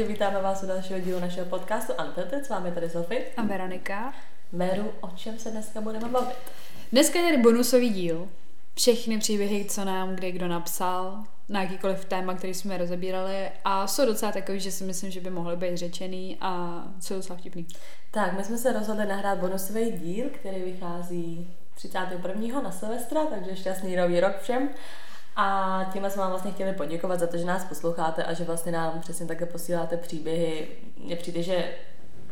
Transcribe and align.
Takže 0.00 0.12
vítáme 0.12 0.42
vás 0.42 0.62
u 0.62 0.66
dalšího 0.66 1.00
dílu 1.00 1.20
našeho 1.20 1.46
podcastu 1.46 1.92
Unfiltered. 1.92 2.46
S 2.46 2.48
vámi 2.48 2.72
tady 2.72 2.90
Sofie. 2.90 3.22
A 3.36 3.42
Veronika. 3.42 4.14
Meru, 4.52 4.92
o 5.00 5.08
čem 5.16 5.38
se 5.38 5.50
dneska 5.50 5.80
budeme 5.80 6.08
bavit? 6.08 6.36
Dneska 6.92 7.18
je 7.18 7.24
tady 7.24 7.42
bonusový 7.42 7.90
díl. 7.90 8.28
Všechny 8.74 9.18
příběhy, 9.18 9.64
co 9.64 9.84
nám 9.84 10.16
kde 10.16 10.30
kdo 10.30 10.48
napsal, 10.48 11.24
na 11.48 11.62
jakýkoliv 11.62 12.04
téma, 12.04 12.34
který 12.34 12.54
jsme 12.54 12.78
rozebírali 12.78 13.50
a 13.64 13.86
jsou 13.86 14.06
docela 14.06 14.32
takový, 14.32 14.60
že 14.60 14.70
si 14.70 14.84
myslím, 14.84 15.10
že 15.10 15.20
by 15.20 15.30
mohly 15.30 15.56
být 15.56 15.76
řečený 15.76 16.38
a 16.40 16.82
jsou 17.00 17.14
docela 17.14 17.38
vtipný. 17.38 17.66
Tak, 18.10 18.32
my 18.32 18.44
jsme 18.44 18.58
se 18.58 18.72
rozhodli 18.72 19.06
nahrát 19.06 19.38
bonusový 19.38 19.92
díl, 19.92 20.26
který 20.30 20.62
vychází 20.62 21.56
31. 21.74 22.60
na 22.60 22.72
Silvestra, 22.72 23.24
takže 23.24 23.56
šťastný 23.56 23.96
nový 23.96 24.20
rok 24.20 24.40
všem. 24.42 24.68
A 25.36 25.80
tímhle 25.92 26.10
jsme 26.10 26.20
vám 26.22 26.30
vlastně 26.30 26.52
chtěli 26.52 26.72
poděkovat 26.72 27.20
za 27.20 27.26
to, 27.26 27.36
že 27.36 27.44
nás 27.44 27.64
posloucháte 27.64 28.24
a 28.24 28.32
že 28.32 28.44
vlastně 28.44 28.72
nám 28.72 29.00
přesně 29.00 29.26
také 29.26 29.46
posíláte 29.46 29.96
příběhy. 29.96 30.68
Mně 30.96 31.16
přijde, 31.16 31.42
že 31.42 31.64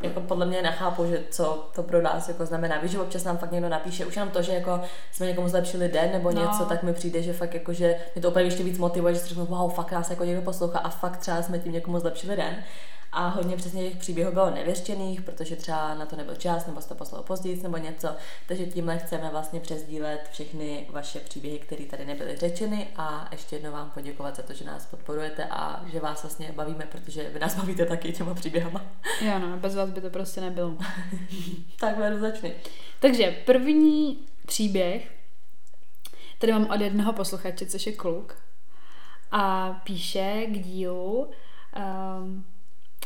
jako 0.03 0.21
podle 0.21 0.47
mě 0.47 0.63
nechápu, 0.63 1.07
že 1.07 1.23
co 1.31 1.71
to 1.75 1.83
pro 1.83 2.03
nás 2.03 2.29
jako 2.29 2.47
znamená. 2.47 2.79
Víš, 2.79 2.91
že 2.91 3.01
občas 3.01 3.25
nám 3.25 3.39
fakt 3.39 3.53
někdo 3.53 3.69
napíše, 3.69 4.07
už 4.07 4.17
jenom 4.17 4.31
to, 4.31 4.43
že 4.43 4.53
jako 4.53 4.81
jsme 5.13 5.27
někomu 5.27 5.49
zlepšili 5.49 5.89
den 5.89 6.13
nebo 6.13 6.31
no. 6.31 6.41
něco, 6.41 6.65
tak 6.65 6.83
mi 6.83 6.93
přijde, 6.93 7.23
že 7.23 7.33
fakt 7.33 7.55
jako, 7.55 7.73
že 7.73 7.97
mě 8.15 8.23
to 8.23 8.31
úplně 8.31 8.45
ještě 8.45 8.63
víc 8.63 8.79
motivuje, 8.79 9.15
že 9.15 9.21
si 9.21 9.29
řeknu, 9.29 9.47
wow, 9.47 9.73
fakt 9.73 9.93
nás 9.93 10.11
jako 10.11 10.25
někdo 10.25 10.43
poslouchá 10.43 10.79
a 10.79 10.89
fakt 10.89 11.17
třeba 11.17 11.43
jsme 11.43 11.59
tím 11.59 11.73
někomu 11.73 11.99
zlepšili 11.99 12.37
den. 12.37 12.65
A 13.13 13.29
hodně 13.29 13.57
přesně 13.57 13.89
těch 13.89 13.99
příběhů 13.99 14.33
bylo 14.33 14.51
nevěřtěných, 14.51 15.23
protože 15.23 15.57
třeba 15.57 15.95
na 15.95 16.07
to 16.07 16.17
nebyl 16.17 16.35
čas, 16.35 16.67
nebo 16.67 16.81
se 16.81 16.89
to 16.89 16.95
poslalo 16.95 17.25
později, 17.25 17.63
nebo 17.63 17.77
něco. 17.77 18.09
Takže 18.49 18.67
tímhle 18.67 18.99
chceme 18.99 19.31
vlastně 19.31 19.61
přesdílet 19.61 20.29
všechny 20.33 20.87
vaše 20.91 21.21
příběhy, 21.21 21.59
které 21.59 21.85
tady 21.85 22.05
nebyly 22.05 22.37
řečeny 22.37 22.89
a 22.97 23.29
ještě 23.33 23.57
jednou 23.57 23.73
vám 23.73 23.91
poděkovat 23.91 24.37
za 24.37 24.43
to, 24.43 24.53
že 24.53 24.65
nás 24.65 24.87
podporujete 24.87 25.45
a 25.45 25.85
že 25.93 26.01
vás 26.01 26.23
vlastně 26.23 26.53
bavíme, 26.53 26.87
protože 26.93 27.31
vy 27.31 27.39
nás 27.39 27.57
bavíte 27.57 27.87
taky 27.87 28.13
těma 28.13 28.35
příběhama. 28.35 28.85
Jo, 29.21 29.39
no, 29.39 29.57
bez 29.57 29.75
vás 29.75 29.91
by 29.91 30.01
to 30.01 30.11
prostě 30.11 30.41
nebylo. 30.41 30.77
tak 31.81 31.99
vedu 31.99 32.21
začni. 32.21 32.55
Takže 33.01 33.37
první 33.47 34.27
příběh, 34.47 35.13
tady 36.39 36.53
mám 36.53 36.71
od 36.71 36.81
jednoho 36.81 37.13
posluchače, 37.13 37.67
což 37.67 37.87
je 37.87 37.93
kluk, 37.93 38.37
a 39.31 39.73
píše 39.85 40.47
k 40.47 40.59
dílu, 40.59 41.31
um, 41.77 42.45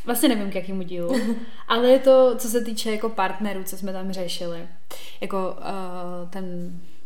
Vlastně 0.05 0.29
nevím, 0.29 0.51
k 0.51 0.55
jakému 0.55 0.83
dílu, 0.83 1.37
ale 1.69 1.89
je 1.89 1.99
to, 1.99 2.37
co 2.37 2.49
se 2.49 2.61
týče 2.61 2.91
jako 2.91 3.09
partnerů, 3.09 3.65
co 3.65 3.77
jsme 3.77 3.93
tam 3.93 4.13
řešili. 4.13 4.69
Jako 5.21 5.57
uh, 5.59 6.31
ten, 6.31 6.45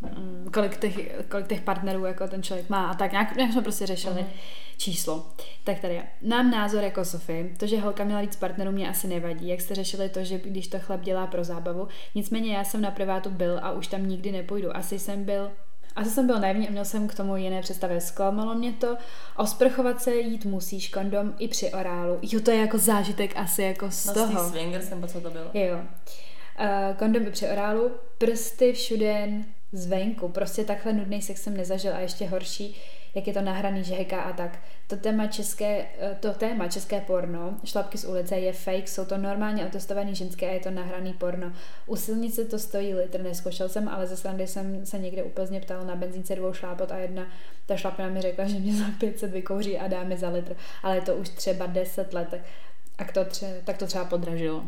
um, 0.00 0.50
kolik, 0.52 0.76
těch, 0.76 1.24
kolik 1.28 1.46
těch 1.46 1.60
partnerů 1.60 2.04
jako 2.04 2.28
ten 2.28 2.42
člověk 2.42 2.68
má 2.68 2.90
a 2.90 2.94
tak, 2.94 3.12
nějak, 3.12 3.36
nějak 3.36 3.52
jsme 3.52 3.62
prostě 3.62 3.86
řešili 3.86 4.14
uh-huh. 4.14 4.76
číslo. 4.78 5.26
Tak 5.64 5.80
tady. 5.80 6.02
Nám 6.22 6.50
názor 6.50 6.82
jako 6.84 7.04
Sofie, 7.04 7.48
to, 7.56 7.66
že 7.66 7.80
holka 7.80 8.04
měla 8.04 8.20
víc 8.20 8.36
partnerů, 8.36 8.72
mě 8.72 8.88
asi 8.88 9.08
nevadí. 9.08 9.48
Jak 9.48 9.60
jste 9.60 9.74
řešili 9.74 10.08
to, 10.08 10.24
že 10.24 10.38
když 10.38 10.68
to 10.68 10.78
chlap 10.78 11.00
dělá 11.00 11.26
pro 11.26 11.44
zábavu. 11.44 11.88
Nicméně 12.14 12.56
já 12.56 12.64
jsem 12.64 12.80
na 12.80 12.90
privátu 12.90 13.30
byl 13.30 13.58
a 13.62 13.72
už 13.72 13.86
tam 13.86 14.06
nikdy 14.06 14.32
nepůjdu. 14.32 14.76
Asi 14.76 14.98
jsem 14.98 15.24
byl 15.24 15.50
asi 15.96 16.10
jsem 16.10 16.26
byl 16.26 16.40
naivní 16.40 16.68
a 16.68 16.70
měl 16.70 16.84
jsem 16.84 17.08
k 17.08 17.14
tomu 17.14 17.36
jiné 17.36 17.62
představy. 17.62 18.00
Zklamalo 18.00 18.54
mě 18.54 18.72
to. 18.72 18.96
Osprchovat 19.36 20.02
se 20.02 20.14
jít 20.14 20.44
musíš 20.44 20.88
kondom 20.88 21.34
i 21.38 21.48
při 21.48 21.72
orálu. 21.72 22.18
Jo, 22.22 22.40
to 22.40 22.50
je 22.50 22.56
jako 22.56 22.78
zážitek 22.78 23.36
asi 23.36 23.62
jako 23.62 23.90
z 23.90 24.04
Vlastně 24.04 24.36
toho. 24.36 24.50
swingers, 24.50 24.90
nebo 24.90 25.06
co 25.06 25.20
to 25.20 25.30
bylo? 25.30 25.50
Jo. 25.54 25.76
Uh, 25.76 26.96
kondom 26.96 27.22
i 27.26 27.30
při 27.30 27.48
orálu, 27.48 27.90
prsty 28.18 28.72
všude 28.72 29.28
zvenku. 29.72 30.28
Prostě 30.28 30.64
takhle 30.64 30.92
nudný 30.92 31.22
sex 31.22 31.42
jsem 31.42 31.56
nezažil 31.56 31.94
a 31.94 31.98
ještě 31.98 32.26
horší 32.26 32.76
jak 33.16 33.26
je 33.26 33.32
to 33.32 33.40
nahraný, 33.40 33.84
že 33.84 33.94
heká 33.94 34.22
a 34.22 34.32
tak. 34.32 34.58
To 34.86 34.96
téma 34.96 35.26
české, 35.26 35.86
eh, 35.98 36.16
to 36.20 36.32
téma 36.32 36.68
české 36.68 37.00
porno, 37.00 37.54
šlapky 37.64 37.98
z 37.98 38.04
ulice 38.04 38.36
je 38.36 38.52
fake, 38.52 38.88
jsou 38.88 39.04
to 39.04 39.18
normálně 39.18 39.66
otestovaný 39.66 40.14
ženské 40.14 40.48
a 40.48 40.52
je 40.52 40.60
to 40.60 40.70
nahraný 40.70 41.12
porno. 41.12 41.52
U 41.86 41.96
silnice 41.96 42.44
to 42.44 42.58
stojí 42.58 42.94
litr, 42.94 43.22
neskoušel 43.22 43.68
jsem, 43.68 43.88
ale 43.88 44.06
ze 44.06 44.16
srandy 44.16 44.46
jsem 44.46 44.86
se 44.86 44.98
někde 44.98 45.22
úplně 45.22 45.60
ptal 45.60 45.84
na 45.84 45.96
benzínce 45.96 46.34
dvou 46.34 46.52
šlápot 46.52 46.92
a 46.92 46.96
jedna 46.96 47.26
ta 47.66 47.76
šlapina 47.76 48.08
mi 48.08 48.20
řekla, 48.20 48.44
že 48.44 48.58
mě 48.58 48.76
za 48.76 48.84
500 49.00 49.30
vykouří 49.30 49.78
a 49.78 49.88
dá 49.88 50.04
mi 50.04 50.16
za 50.16 50.28
litr, 50.28 50.56
ale 50.82 50.94
je 50.94 51.00
to 51.02 51.14
už 51.14 51.28
třeba 51.28 51.66
10 51.66 52.14
let, 52.14 52.34
tak 52.96 53.12
to, 53.12 53.24
tře, 53.24 53.60
tak 53.64 53.78
to 53.78 53.86
třeba 53.86 54.04
podražilo. 54.04 54.64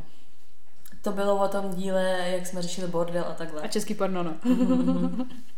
To 1.03 1.13
bylo 1.13 1.45
o 1.45 1.49
tom 1.49 1.75
díle, 1.75 2.19
jak 2.31 2.47
jsme 2.47 2.63
řešili 2.63 2.89
bordel 2.89 3.25
a 3.29 3.35
takhle. 3.35 3.63
A 3.63 3.69
český 3.69 3.95
porno, 3.95 4.23
no. 4.23 4.37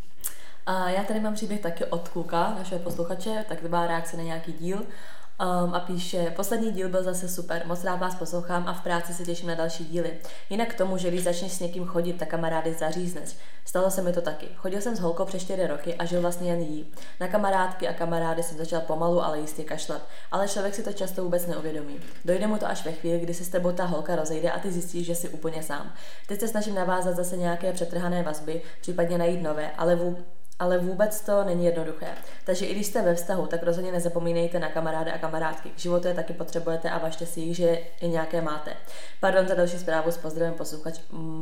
A 0.71 0.91
já 0.91 1.05
tady 1.05 1.21
mám 1.21 1.35
příběh 1.35 1.61
taky 1.61 1.85
od 1.85 2.09
kluka, 2.09 2.55
našeho 2.59 2.81
posluchače, 2.81 3.45
tak 3.49 3.61
to 3.61 3.69
reakce 3.69 4.17
na 4.17 4.23
nějaký 4.23 4.53
díl. 4.53 4.77
Um, 4.77 5.75
a 5.75 5.81
píše, 5.81 6.33
poslední 6.37 6.73
díl 6.73 6.89
byl 6.89 7.03
zase 7.03 7.29
super, 7.29 7.63
moc 7.67 7.85
rád 7.85 7.97
vás 7.97 8.15
poslouchám 8.15 8.69
a 8.69 8.73
v 8.73 8.83
práci 8.83 9.15
se 9.15 9.25
těším 9.25 9.49
na 9.49 9.55
další 9.55 9.85
díly. 9.85 10.19
Jinak 10.51 10.69
k 10.69 10.79
tomu, 10.79 10.99
že 10.99 11.09
když 11.09 11.23
začneš 11.23 11.53
s 11.53 11.61
někým 11.61 11.87
chodit, 11.87 12.13
tak 12.13 12.29
kamarády 12.29 12.75
zařízneš. 12.75 13.37
Stalo 13.65 13.91
se 13.91 14.03
mi 14.03 14.13
to 14.13 14.21
taky. 14.21 14.47
Chodil 14.57 14.81
jsem 14.81 14.97
s 14.97 15.01
holkou 15.01 15.25
přes 15.25 15.43
4 15.43 15.67
roky 15.67 15.95
a 15.95 16.05
žil 16.05 16.21
vlastně 16.21 16.51
jen 16.51 16.61
jí. 16.61 16.93
Na 17.21 17.29
kamarádky 17.29 17.89
a 17.89 17.93
kamarády 17.93 18.43
jsem 18.43 18.59
začal 18.59 18.81
pomalu, 18.81 19.25
ale 19.25 19.41
jistě 19.41 19.65
kašlat. 19.65 20.03
Ale 20.33 20.49
člověk 20.49 20.75
si 20.75 20.83
to 20.83 20.93
často 20.93 21.25
vůbec 21.25 21.47
neuvědomí. 21.47 22.01
Dojde 22.25 22.47
mu 22.47 22.59
to 22.59 22.67
až 22.67 22.85
ve 22.85 22.93
chvíli, 22.93 23.21
kdy 23.21 23.35
se 23.35 23.45
s 23.45 23.49
tebou 23.49 23.73
ta 23.73 23.85
holka 23.85 24.17
rozejde 24.17 24.51
a 24.51 24.59
ty 24.59 24.73
zjistíš, 24.73 25.07
že 25.07 25.15
jsi 25.15 25.29
úplně 25.29 25.63
sám. 25.63 25.93
Teď 26.29 26.41
se 26.41 26.49
snažím 26.49 26.75
navázat 26.75 27.17
zase 27.17 27.37
nějaké 27.37 27.73
přetrhané 27.73 28.23
vazby, 28.23 28.63
případně 28.81 29.19
najít 29.19 29.43
nové, 29.43 29.71
ale 29.71 29.97
vů, 29.97 30.17
ale 30.61 30.79
vůbec 30.79 31.21
to 31.21 31.45
není 31.45 31.65
jednoduché. 31.65 32.07
Takže 32.45 32.67
i 32.67 32.75
když 32.75 32.87
jste 32.87 33.03
ve 33.03 33.15
vztahu, 33.15 33.47
tak 33.47 33.63
rozhodně 33.63 33.93
nezapomínejte 33.93 34.59
na 34.59 34.69
kamarády 34.69 35.11
a 35.11 35.19
kamarádky. 35.19 35.69
K 35.69 35.79
životu 35.79 36.09
je 36.09 36.15
taky 36.15 36.33
potřebujete 36.33 36.91
a 36.91 36.99
vašte 36.99 37.27
si 37.27 37.41
jich, 37.41 37.57
že 37.57 37.79
i 38.01 38.09
nějaké 38.09 38.43
máte. 38.43 38.73
Pardon 39.21 39.49
za 39.49 39.55
další 39.55 39.79
zprávu 39.79 40.11
s 40.11 40.17
pozdravem 40.17 40.55
posluchač 40.55 41.01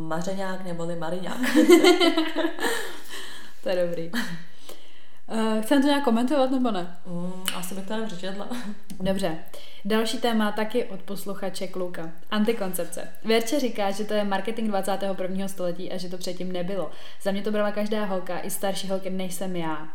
Mařeňák 0.09 0.65
neboli 0.65 0.97
Mariňák. 0.97 1.39
to 3.63 3.69
je 3.69 3.87
dobrý. 3.87 4.11
Uh, 4.13 5.63
chcem 5.63 5.83
to 5.83 5.89
nějak 5.89 6.05
komentovat 6.05 6.51
nebo 6.51 6.71
ne? 6.71 6.97
Mm, 7.07 7.45
asi 7.57 7.75
bych 7.75 7.87
to 7.87 7.97
nepřečetla. 7.97 8.49
Dobře. 9.01 9.39
Další 9.89 10.19
téma 10.19 10.53
taky 10.53 10.85
od 10.85 11.03
posluchače 11.03 11.67
Kluka. 11.67 12.11
Antikoncepce. 12.31 13.09
Věrče 13.25 13.61
říká, 13.61 13.91
že 13.91 14.05
to 14.05 14.15
je 14.15 14.25
marketing 14.25 14.69
21. 14.69 15.49
století 15.49 15.93
a 15.93 15.97
že 15.97 16.09
to 16.09 16.19
předtím 16.19 16.53
nebylo. 16.53 16.91
Za 17.23 17.31
mě 17.31 17.43
to 17.43 17.51
brala 17.51 17.73
každá 17.73 18.05
holka, 18.05 18.39
i 18.39 18.51
starší 18.51 18.89
holky, 18.89 19.11
než 19.11 19.35
jsem 19.35 19.57
já. 19.57 19.89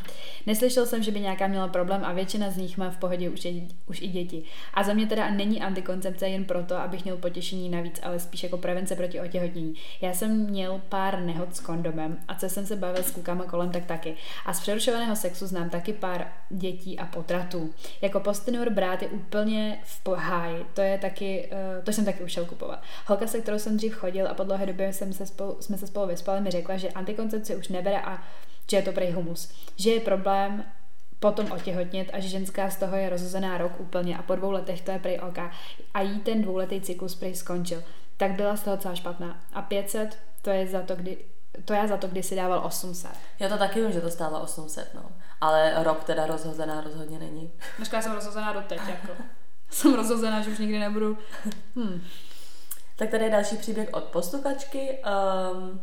Neslyšel 0.45 0.85
jsem, 0.85 1.03
že 1.03 1.11
by 1.11 1.19
nějaká 1.19 1.47
měla 1.47 1.67
problém 1.67 2.05
a 2.05 2.13
většina 2.13 2.49
z 2.49 2.57
nich 2.57 2.77
má 2.77 2.89
v 2.89 2.97
pohodě 2.97 3.29
už, 3.29 3.45
je, 3.45 3.51
už 3.85 4.01
i 4.01 4.07
děti. 4.07 4.43
A 4.73 4.83
za 4.83 4.93
mě 4.93 5.07
teda 5.07 5.29
není 5.29 5.61
antikoncepce 5.61 6.27
jen 6.27 6.45
proto, 6.45 6.75
abych 6.75 7.03
měl 7.03 7.17
potěšení 7.17 7.69
navíc, 7.69 7.99
ale 8.03 8.19
spíš 8.19 8.43
jako 8.43 8.57
prevence 8.57 8.95
proti 8.95 9.21
otěhotnění. 9.21 9.73
Já 10.01 10.13
jsem 10.13 10.49
měl 10.49 10.81
pár 10.89 11.19
nehod 11.19 11.55
s 11.55 11.59
kondomem 11.59 12.17
a 12.27 12.35
co 12.35 12.49
jsem 12.49 12.65
se 12.65 12.75
bavil 12.75 13.03
s 13.03 13.11
klukama 13.11 13.43
kolem, 13.43 13.71
tak 13.71 13.85
taky. 13.85 14.15
A 14.45 14.53
z 14.53 14.59
přerušovaného 14.59 15.15
sexu 15.15 15.47
znám 15.47 15.69
taky 15.69 15.93
pár 15.93 16.27
dětí 16.49 16.99
a 16.99 17.05
potratů. 17.05 17.73
Jako 18.01 18.19
postinor 18.19 18.69
brát 18.69 19.01
je 19.01 19.07
úplně 19.07 19.79
v 19.83 20.07
háji. 20.07 20.65
To 20.73 20.81
je 20.81 20.97
taky, 20.97 21.49
uh, 21.51 21.83
to 21.83 21.91
jsem 21.91 22.05
taky 22.05 22.23
už 22.23 22.31
šel 22.31 22.45
kupovat. 22.45 22.83
Holka, 23.05 23.27
se 23.27 23.41
kterou 23.41 23.59
jsem 23.59 23.77
dřív 23.77 23.95
chodil 23.95 24.27
a 24.27 24.33
po 24.33 24.43
dlouhé 24.43 24.65
době 24.65 24.93
jsem 24.93 25.13
se 25.13 25.25
spolu, 25.25 25.57
jsme 25.59 25.77
se 25.77 25.87
spolu 25.87 26.07
vyspali, 26.07 26.41
mi 26.41 26.51
řekla, 26.51 26.77
že 26.77 26.89
antikoncepce 26.89 27.55
už 27.55 27.67
nebere 27.67 28.01
a 28.01 28.23
že 28.71 28.77
je 28.77 28.83
to 28.83 28.91
prej 28.91 29.11
humus. 29.11 29.51
Že 29.75 29.89
je 29.89 29.99
problém 29.99 30.63
potom 31.19 31.51
otěhotnět 31.51 32.09
a 32.13 32.19
že 32.19 32.27
ženská 32.27 32.69
z 32.69 32.75
toho 32.75 32.95
je 32.95 33.09
rozhozená 33.09 33.57
rok 33.57 33.79
úplně 33.79 34.17
a 34.17 34.21
po 34.21 34.35
dvou 34.35 34.51
letech 34.51 34.81
to 34.81 34.91
je 34.91 34.99
prej 34.99 35.19
OK. 35.19 35.37
A 35.93 36.01
jí 36.01 36.19
ten 36.19 36.41
dvouletý 36.41 36.81
cyklus 36.81 37.15
prej 37.15 37.35
skončil. 37.35 37.83
Tak 38.17 38.31
byla 38.31 38.57
z 38.57 38.61
toho 38.63 38.77
celá 38.77 38.95
špatná. 38.95 39.39
A 39.53 39.61
500, 39.61 40.17
to 40.41 40.49
je 40.49 40.67
za 40.67 40.81
to, 40.81 40.95
kdy, 40.95 41.17
to 41.65 41.73
já 41.73 41.87
za 41.87 41.97
to, 41.97 42.07
kdy 42.07 42.23
si 42.23 42.35
dával 42.35 42.61
800. 42.65 43.11
Já 43.39 43.49
to 43.49 43.57
taky 43.57 43.81
vím, 43.81 43.91
že 43.91 44.01
to 44.01 44.09
stálo 44.09 44.41
800, 44.41 44.93
no. 44.93 45.03
Ale 45.41 45.83
rok 45.83 46.03
teda 46.03 46.25
rozhozená 46.25 46.81
rozhodně 46.81 47.19
není. 47.19 47.51
Dneska 47.77 48.01
jsem 48.01 48.13
rozhozená 48.13 48.53
doteď, 48.53 48.79
jako. 48.89 49.13
jsem 49.77 49.93
rozhozená, 49.93 50.41
že 50.41 50.49
už 50.49 50.59
nikdy 50.59 50.79
nebudu. 50.79 51.17
Hmm. 51.75 52.01
Tak 52.95 53.09
tady 53.09 53.23
je 53.23 53.31
další 53.31 53.57
příběh 53.57 53.89
od 53.91 54.03
posluchačky. 54.03 54.97
Um, 55.51 55.81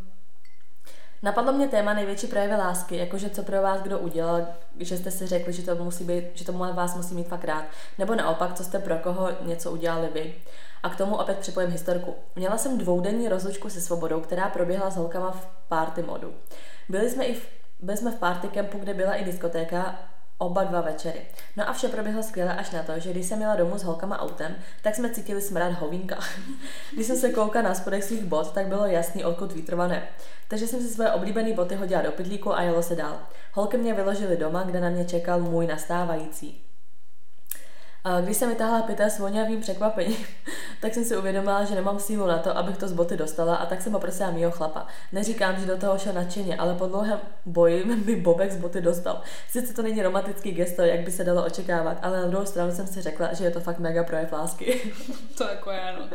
napadlo 1.23 1.53
mě 1.53 1.69
téma 1.69 1.95
největší 1.95 2.27
projevy 2.27 2.55
lásky, 2.55 2.97
jakože 2.97 3.31
co 3.31 3.43
pro 3.43 3.63
vás 3.63 3.81
kdo 3.81 3.99
udělal, 3.99 4.47
že 4.81 4.97
jste 4.97 5.11
si 5.11 5.27
řekli, 5.27 5.53
že 5.53 5.63
to 5.63 5.85
musí 5.85 6.05
být, 6.05 6.25
že 6.35 6.45
tomu 6.45 6.59
vás 6.59 6.97
musí 6.97 7.15
mít 7.15 7.29
fakt 7.29 7.45
rád, 7.45 7.65
nebo 7.99 8.15
naopak, 8.15 8.55
co 8.55 8.65
jste 8.65 8.79
pro 8.79 8.97
koho 8.97 9.29
něco 9.43 9.71
udělali 9.71 10.09
vy. 10.15 10.35
A 10.83 10.89
k 10.89 10.97
tomu 10.97 11.17
opět 11.17 11.39
připojím 11.39 11.71
historku. 11.71 12.15
Měla 12.37 12.59
jsem 12.59 12.79
dvoudenní 12.79 13.29
rozlučku 13.29 13.71
se 13.71 13.81
svobodou, 13.81 14.21
která 14.21 14.49
proběhla 14.49 14.91
s 14.91 14.97
holkama 14.97 15.31
v 15.31 15.47
party 15.69 16.03
modu. 16.03 16.35
Byli 16.89 17.11
jsme 17.11 17.25
i 17.25 17.35
v, 17.35 17.47
byli 17.81 17.97
jsme 17.97 18.11
v 18.11 18.19
party 18.19 18.49
campu, 18.49 18.79
kde 18.79 18.95
byla 18.95 19.15
i 19.15 19.25
diskotéka 19.25 19.99
oba 20.41 20.65
dva 20.65 20.81
večery. 20.81 21.21
No 21.57 21.69
a 21.69 21.73
vše 21.73 21.89
proběhlo 21.89 22.23
skvěle 22.23 22.57
až 22.57 22.71
na 22.71 22.83
to, 22.83 22.93
že 22.99 23.11
když 23.11 23.27
jsem 23.27 23.41
jela 23.41 23.57
domů 23.57 23.79
s 23.79 23.83
holkama 23.83 24.21
autem, 24.21 24.57
tak 24.83 24.95
jsme 24.95 25.11
cítili 25.11 25.41
smrad 25.41 25.73
hovínka. 25.73 26.19
když 26.95 27.07
jsem 27.07 27.17
se 27.17 27.33
koukala 27.33 27.69
na 27.69 27.75
spodek 27.75 28.03
svých 28.03 28.25
bot, 28.25 28.53
tak 28.53 28.67
bylo 28.67 28.87
jasný, 28.87 29.25
odkud 29.25 29.53
výtrvané. 29.53 30.09
Takže 30.49 30.67
jsem 30.67 30.81
si 30.81 30.89
svoje 30.89 31.13
oblíbené 31.13 31.53
boty 31.53 31.75
hodila 31.75 32.03
do 32.03 32.13
pytlíku 32.13 32.55
a 32.55 32.63
jelo 32.63 32.83
se 32.83 32.97
dál. 32.97 33.21
Holky 33.53 33.77
mě 33.77 33.95
vyložili 33.95 34.37
doma, 34.37 34.63
kde 34.63 34.81
na 34.81 34.91
mě 34.91 35.05
čekal 35.05 35.41
můj 35.41 35.67
nastávající. 35.67 36.70
A 38.05 38.21
když 38.21 38.37
jsem 38.37 38.49
vytáhla 38.49 38.83
pytel 38.83 39.07
s 39.07 39.19
voňavým 39.19 39.61
překvapením, 39.61 40.17
tak 40.81 40.95
jsem 40.95 41.05
si 41.05 41.17
uvědomila, 41.17 41.65
že 41.65 41.75
nemám 41.75 41.99
sílu 41.99 42.27
na 42.27 42.39
to, 42.39 42.57
abych 42.57 42.77
to 42.77 42.89
z 42.89 42.93
boty 42.93 43.17
dostala 43.17 43.57
a 43.57 43.67
tak 43.67 43.83
jsem 43.83 43.93
poprosila 43.93 44.31
mýho 44.31 44.51
chlapa. 44.51 44.87
Neříkám, 45.13 45.61
že 45.61 45.67
do 45.67 45.77
toho 45.77 45.99
šel 45.99 46.13
nadšeně, 46.13 46.57
ale 46.57 46.75
po 46.75 46.87
dlouhém 46.87 47.21
boji 47.47 47.85
mi 48.07 48.17
Bobek 48.17 48.53
z 48.53 48.57
boty 48.57 48.81
dostal. 48.81 49.21
Sice 49.51 49.75
to 49.75 49.83
není 49.83 50.03
romantický 50.03 50.53
gesto, 50.53 50.83
jak 50.83 51.01
by 51.01 51.11
se 51.11 51.25
dalo 51.25 51.45
očekávat, 51.45 51.99
ale 52.03 52.21
na 52.21 52.27
druhou 52.27 52.47
stranu 52.47 52.73
jsem 52.73 52.87
si 52.87 53.03
řekla, 53.03 53.33
že 53.33 53.45
je 53.45 53.51
to 53.51 53.61
fakt 53.61 53.79
mega 53.79 54.05
projev 54.05 54.33
lásky. 54.33 54.93
to 55.39 55.45
jako 55.45 55.71
já, 55.71 55.99
no, 55.99 56.09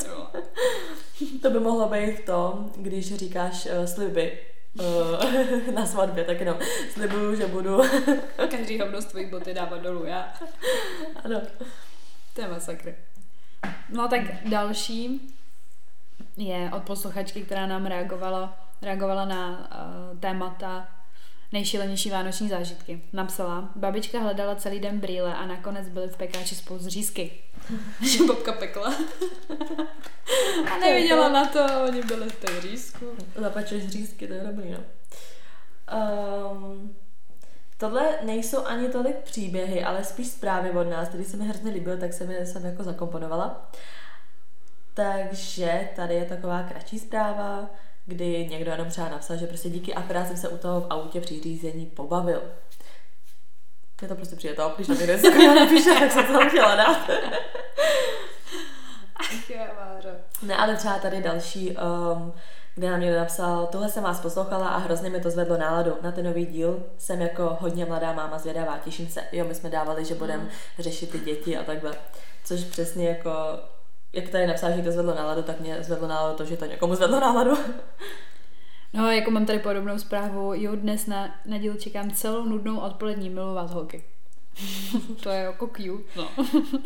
to 1.41 1.49
by 1.49 1.59
mohlo 1.59 1.89
být 1.89 2.19
v 2.19 2.25
tom, 2.25 2.71
když 2.75 3.15
říkáš 3.15 3.65
uh, 3.65 3.85
sliby, 3.85 4.39
na 5.75 5.85
svatbě, 5.85 6.23
tak 6.23 6.39
jenom 6.39 6.57
slibuju, 6.93 7.35
že 7.35 7.47
budu 7.47 7.81
každý 8.49 8.79
hovno 8.79 9.01
z 9.01 9.05
tvojich 9.05 9.31
boty 9.31 9.53
dávat 9.53 9.81
dolů, 9.81 10.05
já. 10.05 10.33
Ano. 11.23 11.41
To 12.33 12.41
je 12.41 12.47
masakr. 12.47 12.95
No 13.89 14.07
tak 14.07 14.21
další 14.49 15.35
je 16.37 16.71
od 16.75 16.83
posluchačky, 16.83 17.41
která 17.41 17.67
nám 17.67 17.85
reagovala, 17.85 18.57
reagovala 18.81 19.25
na 19.25 19.49
uh, 19.49 20.19
témata 20.19 20.87
nejšilenější 21.51 22.09
vánoční 22.09 22.49
zážitky. 22.49 23.01
Napsala, 23.13 23.69
babička 23.75 24.19
hledala 24.19 24.55
celý 24.55 24.79
den 24.79 24.99
brýle 24.99 25.35
a 25.35 25.45
nakonec 25.45 25.89
byly 25.89 26.07
v 26.07 26.17
pekáči 26.17 26.55
spolu 26.55 26.79
z 26.79 26.87
řízky. 26.87 27.31
Že 28.01 28.23
babka 28.23 28.51
pekla. 28.51 28.95
a 30.73 30.77
neviděla 30.77 31.29
na 31.29 31.47
to, 31.47 31.65
oni 31.87 32.03
byli 32.03 32.29
v 32.29 32.35
té 32.35 32.61
řízku. 32.61 33.05
Zapačuješ 33.35 33.87
řízky, 33.87 34.27
to 34.27 34.33
je 34.33 34.43
dobrý, 34.43 34.71
no. 34.71 34.79
Um, 36.51 36.95
tohle 37.77 38.19
nejsou 38.23 38.65
ani 38.65 38.89
tolik 38.89 39.15
příběhy, 39.15 39.83
ale 39.83 40.03
spíš 40.03 40.27
zprávy 40.27 40.71
od 40.71 40.83
nás, 40.83 41.07
který 41.07 41.23
se 41.23 41.37
mi 41.37 41.45
hrozně 41.45 41.71
líbil, 41.71 41.97
tak 41.97 42.13
jsem 42.13 42.31
je 42.31 42.45
jsem 42.45 42.65
jako 42.65 42.83
zakomponovala. 42.83 43.71
Takže 44.93 45.89
tady 45.95 46.15
je 46.15 46.25
taková 46.25 46.63
kratší 46.63 46.99
zpráva 46.99 47.69
kdy 48.05 48.47
někdo 48.47 48.71
jenom 48.71 48.89
třeba 48.89 49.09
napsal, 49.09 49.37
že 49.37 49.47
prostě 49.47 49.69
díky 49.69 49.93
akorát 49.93 50.27
jsem 50.27 50.37
se 50.37 50.49
u 50.49 50.57
toho 50.57 50.81
v 50.81 50.87
autě 50.89 51.21
při 51.21 51.41
řízení 51.41 51.85
pobavil. 51.85 52.41
Je 54.01 54.07
to 54.07 54.15
prostě 54.15 54.35
přijde 54.35 54.53
to, 54.53 54.73
když 54.75 54.87
na 54.87 54.95
mě 54.95 55.05
něco 55.05 55.31
napíše, 55.55 55.89
tak 55.99 56.11
jsem 56.11 56.25
to 56.25 56.49
chtěla 56.49 56.75
dát. 56.75 57.09
ne, 60.41 60.55
ale 60.55 60.75
třeba 60.75 60.99
tady 60.99 61.21
další, 61.21 61.77
um, 61.77 62.33
kde 62.75 62.91
nám 62.91 62.99
někdo 62.99 63.17
napsal, 63.17 63.67
tohle 63.71 63.89
jsem 63.89 64.03
vás 64.03 64.19
poslouchala 64.19 64.67
a 64.67 64.77
hrozně 64.77 65.09
mi 65.09 65.21
to 65.21 65.29
zvedlo 65.29 65.57
náladu. 65.57 65.97
Na 66.01 66.11
ten 66.11 66.25
nový 66.25 66.45
díl 66.45 66.83
jsem 66.97 67.21
jako 67.21 67.57
hodně 67.59 67.85
mladá 67.85 68.13
máma 68.13 68.39
zvědavá, 68.39 68.77
těším 68.77 69.09
se. 69.09 69.23
Jo, 69.31 69.45
my 69.47 69.55
jsme 69.55 69.69
dávali, 69.69 70.05
že 70.05 70.15
budeme 70.15 70.43
mm. 70.43 70.49
řešit 70.79 71.11
ty 71.11 71.19
děti 71.19 71.57
a 71.57 71.63
takhle. 71.63 71.91
Což 72.43 72.63
přesně 72.63 73.09
jako 73.09 73.31
jak 74.15 74.29
tady 74.29 74.47
napsal, 74.47 74.71
že 74.71 74.81
to 74.81 74.91
zvedlo 74.91 75.15
náladu, 75.15 75.43
tak 75.43 75.59
mě 75.59 75.83
zvedlo 75.83 76.07
náladu 76.07 76.37
to, 76.37 76.45
že 76.45 76.57
to 76.57 76.65
někomu 76.65 76.95
zvedlo 76.95 77.19
náladu. 77.19 77.57
No, 78.93 79.11
jako 79.11 79.31
mám 79.31 79.45
tady 79.45 79.59
podobnou 79.59 79.99
zprávu, 79.99 80.53
jo, 80.53 80.75
dnes 80.75 81.07
na, 81.07 81.35
na 81.45 81.57
díl 81.57 81.75
čekám 81.75 82.11
celou 82.11 82.45
nudnou 82.45 82.79
odpolední, 82.79 83.29
milu 83.29 83.53
vás 83.53 83.71
holky. 83.71 84.03
to 85.23 85.29
je 85.29 85.39
jako 85.39 85.67
cute, 85.67 86.03
no. 86.15 86.29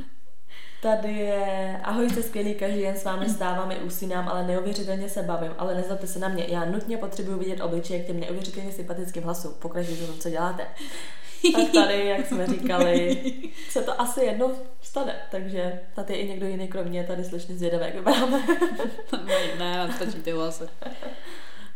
Tady 0.81 1.14
je, 1.14 1.80
ahoj 1.84 2.10
jste 2.10 2.24
skvělý, 2.24 2.56
každý 2.56 2.81
den 2.81 2.96
s 2.96 3.04
vámi 3.04 3.30
stávám, 3.30 3.72
i 3.72 3.75
usínám, 3.75 4.28
ale 4.28 4.48
neuvěřitelně 4.48 5.10
se 5.10 5.24
bavím, 5.24 5.52
ale 5.58 5.75
nezlobte 5.75 6.08
se 6.08 6.20
na 6.20 6.28
mě, 6.28 6.46
já 6.48 6.66
nutně 6.66 6.98
potřebuji 6.98 7.40
vidět 7.40 7.62
obličeje 7.62 8.04
k 8.04 8.08
těm 8.08 8.20
neuvěřitelně 8.20 8.72
sympatickým 8.72 9.24
hlasům, 9.24 9.54
pokračujte 9.60 10.06
to, 10.08 10.14
co 10.14 10.30
děláte. 10.30 10.68
Tak 11.53 11.71
tady, 11.74 12.06
jak 12.06 12.27
jsme 12.27 12.47
říkali, 12.47 13.21
se 13.69 13.81
to 13.81 14.01
asi 14.01 14.21
jednou 14.21 14.56
stane, 14.81 15.15
takže 15.31 15.80
tady 15.95 16.13
je 16.13 16.19
i 16.19 16.27
někdo 16.27 16.47
jiný 16.47 16.68
kromě 16.68 17.03
tady 17.03 17.24
zvědavé, 17.24 17.86
jak 17.86 17.95
vypadáme. 17.95 18.44
ne, 19.59 19.94
stačí 19.95 20.21
ty 20.21 20.31
hlasy. 20.31 20.63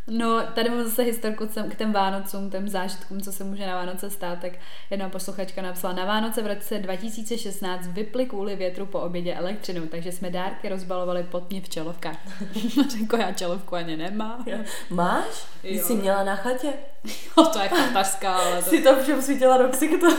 No, 0.08 0.42
tady 0.56 0.70
mám 0.70 0.84
zase 0.84 1.04
historku 1.04 1.48
k 1.70 1.76
těm 1.76 1.94
Vánocům, 1.94 2.50
těm 2.50 2.70
zážitkům, 2.70 3.22
co 3.22 3.32
se 3.32 3.44
může 3.44 3.68
na 3.68 3.76
Vánoce 3.76 4.10
stát, 4.10 4.40
tak 4.40 4.52
jedna 4.90 5.10
posluchačka 5.10 5.62
napsala, 5.62 5.94
na 5.94 6.06
Vánoce 6.06 6.42
v 6.42 6.48
roce 6.48 6.80
2016 6.80 7.88
vyply 7.88 8.26
kvůli 8.26 8.56
větru 8.56 8.86
po 8.86 9.00
obědě 9.00 9.34
elektřinu, 9.34 9.88
takže 9.88 10.12
jsme 10.12 10.30
dárky 10.30 10.70
rozbalovali 10.70 11.24
pod 11.24 11.50
mě 11.50 11.62
v 11.62 11.70
čelovkách. 11.70 12.18
Řekl, 12.90 13.18
já 13.18 13.32
čelovku 13.32 13.76
ani 13.76 13.98
nemám. 13.98 14.46
Máš? 14.90 15.46
Jsi 15.64 15.80
jsi 15.80 15.96
měla 15.96 16.24
na 16.24 16.36
chatě? 16.36 16.74
Jo, 17.38 17.46
to 17.54 17.60
je 17.60 17.70
fantastická, 17.70 18.34
ale 18.34 18.64
to... 18.64 18.70
Jsi 18.70 18.82
to 18.82 19.04
všem 19.04 19.22
svítila 19.22 19.58
do 19.58 19.70
ksichtu. 19.70 20.08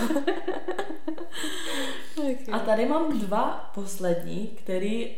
A 2.52 2.58
tady 2.58 2.86
mám 2.86 3.18
dva 3.18 3.70
poslední, 3.74 4.46
který 4.46 5.16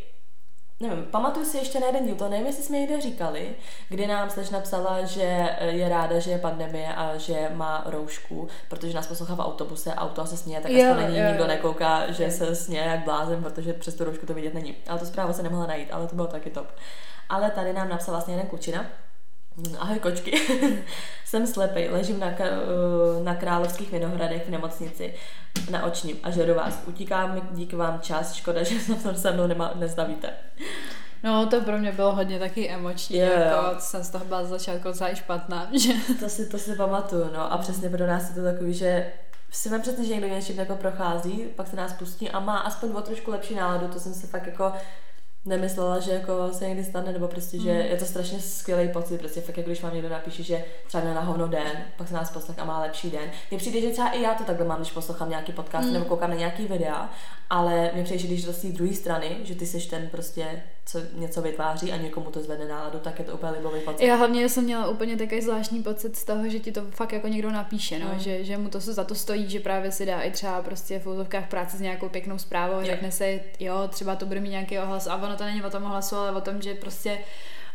nevím, 0.81 1.05
pamatuju 1.05 1.47
si 1.47 1.57
ještě 1.57 1.81
na 1.81 1.87
jeden 1.87 2.07
díl, 2.07 2.15
to 2.15 2.29
nevím, 2.29 2.47
jestli 2.47 2.63
jsme 2.63 2.79
někde 2.79 3.01
říkali, 3.01 3.55
kdy 3.89 4.07
nám 4.07 4.31
sleč 4.31 4.51
napsala, 4.51 5.05
že 5.05 5.57
je 5.61 5.89
ráda, 5.89 6.19
že 6.19 6.31
je 6.31 6.39
pandemie 6.39 6.95
a 6.95 7.17
že 7.17 7.51
má 7.55 7.83
roušku, 7.87 8.49
protože 8.69 8.95
nás 8.95 9.07
poslouchá 9.07 9.35
v 9.35 9.41
autobuse, 9.41 9.95
auto 9.95 10.27
se 10.27 10.37
směje, 10.37 10.61
tak 10.61 10.71
jo, 10.73 10.91
aspoň 10.91 11.05
není, 11.05 11.19
jo, 11.19 11.29
nikdo 11.29 11.47
nekouká, 11.47 12.13
že 12.13 12.31
se 12.31 12.57
směje 12.57 12.85
jak 12.85 13.05
blázen, 13.05 13.43
protože 13.43 13.73
přes 13.73 13.95
tu 13.95 14.05
roušku 14.05 14.27
to 14.27 14.35
vidět 14.35 14.55
není. 14.55 14.77
Ale 14.89 14.99
to 14.99 15.07
zpráva 15.07 15.33
se 15.33 15.43
nemohla 15.43 15.67
najít, 15.67 15.89
ale 15.93 16.07
to 16.07 16.17
bylo 16.17 16.27
taky 16.27 16.51
top. 16.51 16.67
Ale 17.29 17.51
tady 17.51 17.73
nám 17.73 17.89
napsal 17.89 18.15
vlastně 18.15 18.35
jeden 18.35 18.47
klučina, 18.47 18.87
Ahoj 19.79 19.99
kočky, 19.99 20.33
jsem 21.25 21.47
slepej, 21.47 21.89
ležím 21.91 22.21
na, 22.21 22.27
na 23.23 23.35
královských 23.35 23.93
vinohradech 23.93 24.47
v 24.47 24.51
nemocnici 24.51 25.15
na 25.71 25.85
očním 25.85 26.17
a 26.23 26.31
žeru 26.31 26.55
vás. 26.55 26.83
Utíká 26.87 27.27
mi 27.27 27.43
díky 27.53 27.77
vám 27.77 28.01
čas, 28.01 28.35
škoda, 28.35 28.63
že 28.65 28.81
se 29.15 29.33
mnou 29.33 29.47
nema, 29.47 29.73
neznavíte. 29.75 30.31
No, 31.23 31.47
to 31.47 31.61
pro 31.61 31.79
mě 31.79 31.93
bylo 31.93 32.13
hodně 32.13 32.39
taky 32.39 32.71
emoční, 32.71 33.17
yeah. 33.17 33.47
jako 33.47 33.81
jsem 33.81 34.05
z 34.05 34.11
toho 34.11 34.25
byla 34.25 34.45
z 34.45 34.49
začátku 34.49 34.89
docela 34.89 35.15
špatná, 35.15 35.69
že... 35.79 35.93
To 36.21 36.29
si, 36.29 36.47
to 36.47 36.59
si 36.59 36.77
pamatuju, 36.77 37.31
no 37.35 37.53
a 37.53 37.59
přesně 37.59 37.91
pro 37.91 38.07
nás 38.07 38.29
je 38.29 38.35
to 38.35 38.43
takový, 38.43 38.75
že 38.75 39.13
si 39.51 39.71
mám 39.71 39.81
přesně, 39.81 40.05
že 40.05 40.15
někdo 40.15 40.29
něčím 40.29 40.59
jako 40.59 40.77
prochází, 40.77 41.49
pak 41.57 41.67
se 41.67 41.77
nás 41.77 41.93
pustí 41.93 42.31
a 42.31 42.41
má 42.41 42.59
aspoň 42.59 42.91
o 42.91 43.03
trošku 43.03 43.31
lepší 43.31 43.55
náladu, 43.55 43.89
to 43.89 44.01
jsem 44.01 44.15
si 44.15 44.27
fakt 44.27 44.47
jako 44.47 44.73
nemyslela, 45.47 46.01
že 46.01 46.13
jako 46.13 46.49
se 46.53 46.69
někdy 46.69 46.85
stane, 46.85 47.13
nebo 47.13 47.29
prostě, 47.29 47.59
že 47.59 47.73
mm. 47.73 47.79
je 47.79 47.97
to 47.97 48.05
strašně 48.05 48.41
skvělý 48.41 48.89
pocit, 48.89 49.19
prostě 49.19 49.41
fakt, 49.41 49.57
jak 49.57 49.67
když 49.67 49.83
vám 49.83 49.95
někdo 49.95 50.09
napíše, 50.09 50.43
že 50.43 50.65
třeba 50.87 51.15
na 51.15 51.21
hovno 51.21 51.49
den, 51.49 51.85
pak 51.97 52.09
se 52.09 52.15
nás 52.15 52.31
poslech 52.31 52.59
a 52.59 52.65
má 52.65 52.81
lepší 52.81 53.11
den. 53.11 53.31
Mně 53.51 53.59
přijde, 53.59 53.81
že 53.81 53.91
třeba 53.91 54.09
i 54.09 54.23
já 54.23 54.35
to 54.35 54.45
takhle 54.45 54.67
mám, 54.67 54.79
když 54.79 54.93
poslouchám 54.93 55.31
nějaký 55.31 55.53
podcast 55.53 55.87
mm. 55.87 55.93
nebo 55.93 56.05
koukám 56.05 56.31
na 56.31 56.37
nějaký 56.37 56.67
videa, 56.67 57.11
ale 57.51 57.91
mně 57.95 58.05
přijde, 58.05 58.19
že 58.19 58.27
když 58.27 58.45
to 58.45 58.53
z 58.53 58.63
té 58.63 58.69
druhé 58.69 58.95
strany, 58.95 59.37
že 59.45 59.55
ty 59.55 59.67
seš 59.67 59.87
ten 59.87 60.09
prostě, 60.09 60.63
co 60.89 60.99
něco 61.15 61.43
vytváří 61.43 61.93
a 61.93 61.97
někomu 61.97 62.31
to 62.31 62.43
zvedne 62.43 62.69
náladu, 62.69 62.99
tak 62.99 63.19
je 63.19 63.25
to 63.25 63.35
úplně 63.35 63.53
libový 63.53 63.81
pocit. 63.81 64.05
Já 64.05 64.15
hlavně 64.15 64.49
jsem 64.49 64.65
měla 64.65 64.89
úplně 64.89 65.17
takový 65.17 65.41
zvláštní 65.41 65.83
pocit 65.83 66.17
z 66.17 66.25
toho, 66.25 66.49
že 66.49 66.59
ti 66.59 66.73
to 66.73 66.83
fakt 66.91 67.13
jako 67.13 67.29
někdo 67.29 67.51
napíše, 67.51 67.99
no, 67.99 68.07
mm. 68.13 68.19
že, 68.19 68.45
že 68.45 68.59
mu 68.59 68.69
to 68.69 68.81
za 68.81 69.05
to 69.05 69.15
stojí, 69.15 69.51
že 69.51 69.61
právě 69.61 69.93
si 69.93 70.07
dá 70.07 70.21
i 70.21 70.31
třeba 70.31 70.63
prostě 70.63 70.99
v 70.99 71.07
úzovkách 71.07 71.49
práce 71.49 71.77
s 71.77 71.81
nějakou 71.81 72.09
pěknou 72.09 72.39
zprávou, 72.39 72.85
řekne 72.85 73.13
si, 73.13 73.43
jo, 73.61 73.89
třeba 73.89 74.17
to 74.17 74.27
bude 74.27 74.41
mít 74.41 74.51
nějaký 74.51 74.79
ohlas 74.79 75.07
a 75.07 75.17
ono 75.17 75.37
to 75.37 75.45
není 75.45 75.63
o 75.63 75.71
tom 75.71 75.83
hlasu, 75.83 76.17
ale 76.17 76.33
o 76.33 76.41
tom, 76.41 76.63
že 76.63 76.75
prostě 76.75 77.19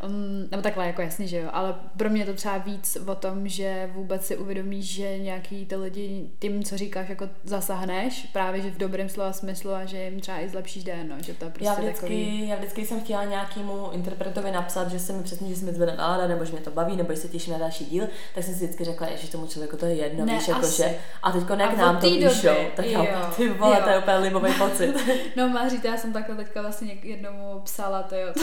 Um, 0.05 0.48
nebo 0.51 0.63
takhle, 0.63 0.88
jako 0.88 1.01
jasně, 1.01 1.27
že 1.27 1.38
jo, 1.38 1.50
ale 1.53 1.75
pro 1.98 2.10
mě 2.10 2.22
je 2.22 2.25
to 2.25 2.34
třeba 2.34 2.58
víc 2.58 2.98
o 3.08 3.15
tom, 3.15 3.48
že 3.48 3.89
vůbec 3.93 4.25
si 4.25 4.38
uvědomíš, 4.38 4.86
že 4.93 5.17
nějaký 5.17 5.65
ty 5.65 5.75
lidi 5.75 6.29
tím, 6.39 6.63
co 6.63 6.77
říkáš, 6.77 7.10
jako 7.10 7.29
zasahneš, 7.43 8.27
právě 8.34 8.62
že 8.62 8.72
v 8.72 8.77
dobrém 8.77 9.10
slova 9.10 9.34
smyslu 9.34 9.74
a 9.74 9.86
že 9.86 10.03
jim 10.03 10.20
třeba 10.20 10.39
i 10.39 10.50
zlepšíš 10.50 10.84
den, 10.84 11.10
no, 11.10 11.15
že 11.24 11.34
to 11.34 11.46
je 11.46 11.51
prostě 11.51 11.65
já 11.65 11.74
vždycky, 11.74 12.01
takový... 12.01 12.48
Já 12.48 12.55
vždycky 12.55 12.86
jsem 12.86 13.00
chtěla 13.01 13.24
nějakému 13.24 13.91
interpretovi 13.91 14.51
napsat, 14.51 14.91
že 14.91 15.00
se 15.00 15.13
mi 15.13 15.24
přesně, 15.24 15.50
že 15.50 15.55
se 15.55 15.65
mi 15.65 15.74
zvedne 15.74 15.96
nálada, 15.96 16.27
nebo 16.27 16.46
že 16.46 16.51
mě 16.51 16.62
to 16.62 16.72
baví, 16.72 16.96
nebo 16.96 17.13
že 17.13 17.20
se 17.20 17.27
těším 17.27 17.53
na 17.53 17.60
další 17.60 17.86
díl, 17.86 18.08
tak 18.36 18.43
jsem 18.43 18.53
si 18.53 18.65
vždycky 18.65 18.84
řekla, 18.84 19.08
že 19.15 19.31
tomu 19.31 19.48
člověku 19.48 19.77
to 19.77 19.86
je 19.86 19.96
jedno, 19.96 20.25
ne, 20.25 20.34
víš, 20.34 20.48
jako, 20.48 20.67
že 20.67 20.98
a 21.24 21.31
teď 21.31 21.43
jak 21.58 21.77
nám 21.77 21.98
to 21.98 22.10
píšou, 22.10 22.55
tak 22.75 22.86
jo, 22.86 23.08
ty 23.36 23.50
vole, 23.50 23.77
jo. 23.77 23.84
to 23.84 23.89
je 23.89 23.98
úplně 23.98 24.17
libový 24.17 24.53
pocit. 24.53 24.96
no 25.36 25.50
Máří, 25.50 25.79
já 25.84 25.98
jsem 25.98 26.13
takhle 26.13 26.36
teďka 26.36 26.62
vlastně 26.62 26.93
jednomu 27.03 27.62
psala, 27.63 28.03
to 28.03 28.15
jo. 28.15 28.34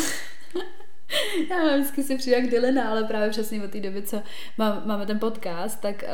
Já 1.50 1.76
vždycky 1.76 2.02
si 2.02 2.16
přijde 2.16 2.36
jak 2.36 2.50
Dylena, 2.50 2.90
ale 2.90 3.04
právě 3.04 3.30
přesně 3.30 3.64
od 3.64 3.70
té 3.70 3.80
doby, 3.80 4.02
co 4.02 4.22
mám, 4.58 4.82
máme 4.86 5.06
ten 5.06 5.18
podcast, 5.18 5.80
tak 5.80 6.04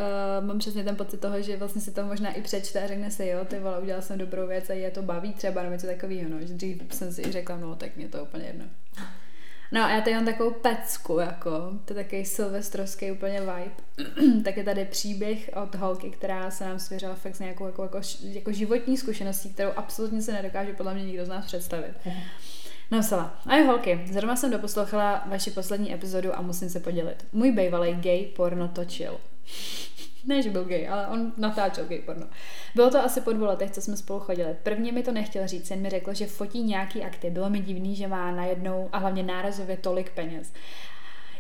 uh, 0.41 0.47
mám 0.47 0.59
přesně 0.59 0.85
ten 0.85 0.97
pocit 0.97 1.21
toho, 1.21 1.43
že 1.43 1.57
vlastně 1.57 1.81
si 1.81 1.91
to 1.91 2.05
možná 2.05 2.33
i 2.33 2.43
přečte 2.43 2.85
a 2.85 2.87
řekne 2.87 3.11
si, 3.11 3.27
jo, 3.27 3.45
ty 3.45 3.59
vole, 3.59 3.81
udělal 3.81 4.03
jsem 4.03 4.19
dobrou 4.19 4.47
věc 4.47 4.71
a 4.71 4.73
je 4.73 4.91
to 4.91 5.03
baví 5.03 5.33
třeba, 5.33 5.63
nebo 5.63 5.73
něco 5.73 5.87
takového, 5.87 6.31
no, 6.31 6.37
že 6.41 6.55
dřív 6.55 6.83
jsem 6.91 7.13
si 7.13 7.33
řekla, 7.33 7.57
no, 7.57 7.77
tak 7.77 7.97
mě 7.97 8.09
to 8.09 8.23
úplně 8.23 8.45
jedno. 8.45 8.65
No 9.73 9.85
a 9.85 9.91
já 9.91 10.01
tady 10.01 10.15
mám 10.15 10.25
takovou 10.25 10.51
pecku, 10.51 11.19
jako, 11.19 11.51
to 11.85 11.93
je 11.95 12.05
takový 12.05 12.25
silvestrovský 12.25 13.13
úplně 13.13 13.41
vibe. 13.41 14.43
tak 14.45 14.57
je 14.57 14.65
tady 14.65 14.85
příběh 14.85 15.51
od 15.63 15.75
holky, 15.75 16.11
která 16.11 16.51
se 16.51 16.65
nám 16.65 16.79
svěřila 16.79 17.15
fakt 17.15 17.37
s 17.37 17.41
nějakou 17.41 17.67
jako, 17.67 17.83
jako, 17.83 18.01
jako 18.23 18.53
životní 18.53 18.97
zkušeností, 18.97 19.51
kterou 19.51 19.71
absolutně 19.77 20.23
se 20.23 20.33
nedokáže 20.33 20.73
podle 20.73 20.95
mě 20.95 21.05
nikdo 21.05 21.25
z 21.25 21.29
nás 21.29 21.47
představit. 21.47 21.95
Napsala. 22.91 23.39
A 23.47 23.57
jo 23.57 23.67
holky, 23.67 24.01
zrovna 24.13 24.37
jsem 24.37 24.51
doposlouchala 24.51 25.25
vaši 25.27 25.51
poslední 25.51 25.95
epizodu 25.95 26.39
a 26.39 26.43
musím 26.43 26.69
se 26.69 26.81
podělit. 26.81 27.27
Můj 27.33 27.53
bývalý 27.53 27.95
gay 27.95 28.25
porno 28.25 28.69
točil. 28.69 29.21
Ne, 30.27 30.43
že 30.43 30.51
byl 30.51 30.65
gay, 30.65 30.89
ale 30.89 31.07
on 31.07 31.33
natáčel 31.37 31.85
gay 31.85 31.99
porno. 31.99 32.27
Bylo 32.75 32.91
to 32.91 32.99
asi 32.99 33.21
po 33.21 33.33
dvou 33.33 33.45
letech, 33.45 33.71
co 33.71 33.81
jsme 33.81 33.97
spolu 33.97 34.21
chodili. 34.21 34.57
Prvně 34.63 34.93
mi 34.93 35.03
to 35.03 35.13
nechtěl 35.13 35.47
říct, 35.47 35.71
jen 35.71 35.81
mi 35.81 35.91
řekl, 35.91 36.15
že 36.15 36.27
fotí 36.27 36.63
nějaký 36.63 37.03
akty. 37.03 37.31
Bylo 37.31 37.51
mi 37.51 37.61
divný, 37.61 37.97
že 37.97 38.09
má 38.09 38.31
najednou 38.31 38.89
a 38.93 38.99
hlavně 38.99 39.23
nárazově 39.23 39.77
tolik 39.77 40.11
peněz. 40.11 40.53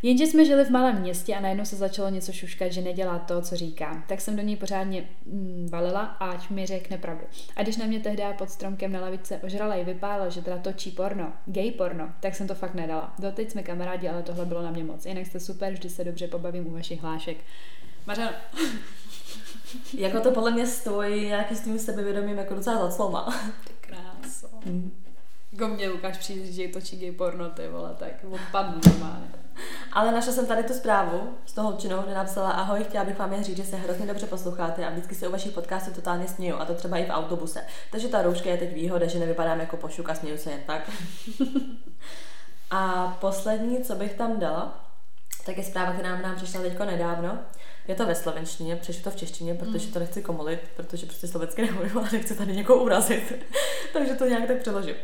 Jenže 0.04 0.26
jsme 0.26 0.44
žili 0.44 0.64
v 0.64 0.70
malém 0.70 1.00
městě 1.00 1.34
a 1.34 1.40
najednou 1.40 1.64
se 1.64 1.76
začalo 1.76 2.08
něco 2.11 2.32
šuškat, 2.32 2.73
že 2.73 2.80
nedělá 2.80 3.18
to, 3.18 3.42
co 3.42 3.56
říká. 3.56 4.04
Tak 4.08 4.20
jsem 4.20 4.37
do 4.37 4.42
něj 4.42 4.56
pořádně 4.56 5.08
mm, 5.26 5.68
valila, 5.70 6.00
ať 6.00 6.50
mi 6.50 6.66
řekne 6.66 6.99
pravdu. 6.99 7.25
A 7.56 7.62
když 7.62 7.76
na 7.76 7.87
mě 7.87 8.00
tehdy 8.00 8.23
pod 8.38 8.50
stromkem 8.50 8.92
na 8.92 9.00
lavice 9.00 9.40
ožrala 9.44 9.75
i 9.75 9.84
vypálil, 9.84 10.30
že 10.30 10.42
teda 10.42 10.58
točí 10.58 10.90
porno, 10.90 11.32
gay 11.46 11.70
porno, 11.70 12.12
tak 12.20 12.34
jsem 12.34 12.49
to 12.49 12.54
fakt 12.54 12.75
nedala. 12.75 13.14
Doteď 13.18 13.50
jsme 13.50 13.62
kamarádi, 13.62 14.08
ale 14.08 14.23
tohle 14.23 14.44
bylo 14.46 14.62
na 14.62 14.70
mě 14.70 14.84
moc. 14.84 15.06
Jinak 15.06 15.26
jste 15.26 15.40
super, 15.40 15.73
vždy 15.73 15.90
se 15.90 16.04
dobře 16.04 16.28
pobavím 16.28 16.66
u 16.66 16.70
vašich 16.70 17.02
hlášek. 17.02 17.37
Mařeno. 18.06 18.30
jako 19.94 20.20
to 20.20 20.30
podle 20.30 20.50
mě 20.50 20.66
stojí 20.66 21.26
nějaký 21.26 21.56
s 21.56 21.61
tím 21.61 21.78
sebevědomím 21.78 22.38
jako 22.38 22.54
docela 22.54 22.87
za 22.87 22.90
sloma. 22.90 23.40
Kráso. 23.80 24.49
Hmm. 24.64 25.03
Jako 25.54 25.68
mě 25.68 25.88
Lukáš 25.88 26.18
přijde, 26.18 26.52
že 26.52 26.68
točí 26.68 26.96
gay 26.99 27.12
porno, 27.12 27.50
ty 27.50 27.68
vole, 27.68 27.96
tak 27.99 28.12
odpadnu 28.30 28.80
normálně. 28.87 29.26
Ale 29.92 30.12
našla 30.12 30.32
jsem 30.32 30.46
tady 30.46 30.62
tu 30.64 30.75
zprávu 30.75 31.38
s 31.46 31.52
toho 31.52 31.68
holčinou, 31.68 32.02
kde 32.02 32.14
napsala 32.14 32.50
Ahoj, 32.50 32.84
chtěla 32.84 33.04
bych 33.04 33.18
vám 33.18 33.32
jen 33.32 33.44
říct, 33.44 33.56
že 33.56 33.64
se 33.64 33.76
hrozně 33.76 34.06
dobře 34.06 34.26
posloucháte 34.26 34.87
a 34.87 34.90
vždycky 34.90 35.14
se 35.14 35.28
u 35.28 35.32
vašich 35.32 35.52
podcastů 35.52 35.90
totálně 35.90 36.28
směju 36.28 36.56
a 36.56 36.64
to 36.64 36.75
třeba 36.75 36.99
i 36.99 37.04
v 37.04 37.11
autobuse. 37.11 37.64
Takže 37.90 38.08
ta 38.08 38.23
rouška 38.23 38.50
je 38.50 38.56
teď 38.56 38.75
výhoda, 38.75 39.06
že 39.06 39.18
nevypadám 39.18 39.61
jako 39.61 39.76
pošuk 39.76 40.11
a 40.11 40.14
směju 40.14 40.38
se 40.38 40.50
jen 40.50 40.61
tak. 40.66 40.90
a 42.70 43.08
poslední, 43.20 43.84
co 43.84 43.94
bych 43.94 44.14
tam 44.14 44.38
dala, 44.38 44.84
tak 45.46 45.56
je 45.56 45.64
zpráva, 45.64 45.92
která 45.92 46.20
nám 46.20 46.37
přišla 46.37 46.61
teďko 46.61 46.84
nedávno. 46.84 47.38
Je 47.88 47.94
to 47.94 48.06
ve 48.06 48.14
slovenštině, 48.14 48.76
přečtu 48.76 49.02
to 49.02 49.11
v 49.11 49.16
češtině, 49.16 49.54
protože 49.54 49.92
to 49.92 49.99
nechci 49.99 50.23
komolit, 50.23 50.61
protože 50.76 51.06
prostě 51.06 51.28
slovensky 51.28 51.62
nemluvím 51.66 51.99
a 51.99 52.08
nechci 52.12 52.34
tady 52.34 52.56
někoho 52.56 52.84
urazit. 52.84 53.44
Takže 53.92 54.14
to 54.14 54.26
nějak 54.26 54.46
tak 54.46 54.58
přeložím. 54.58 54.94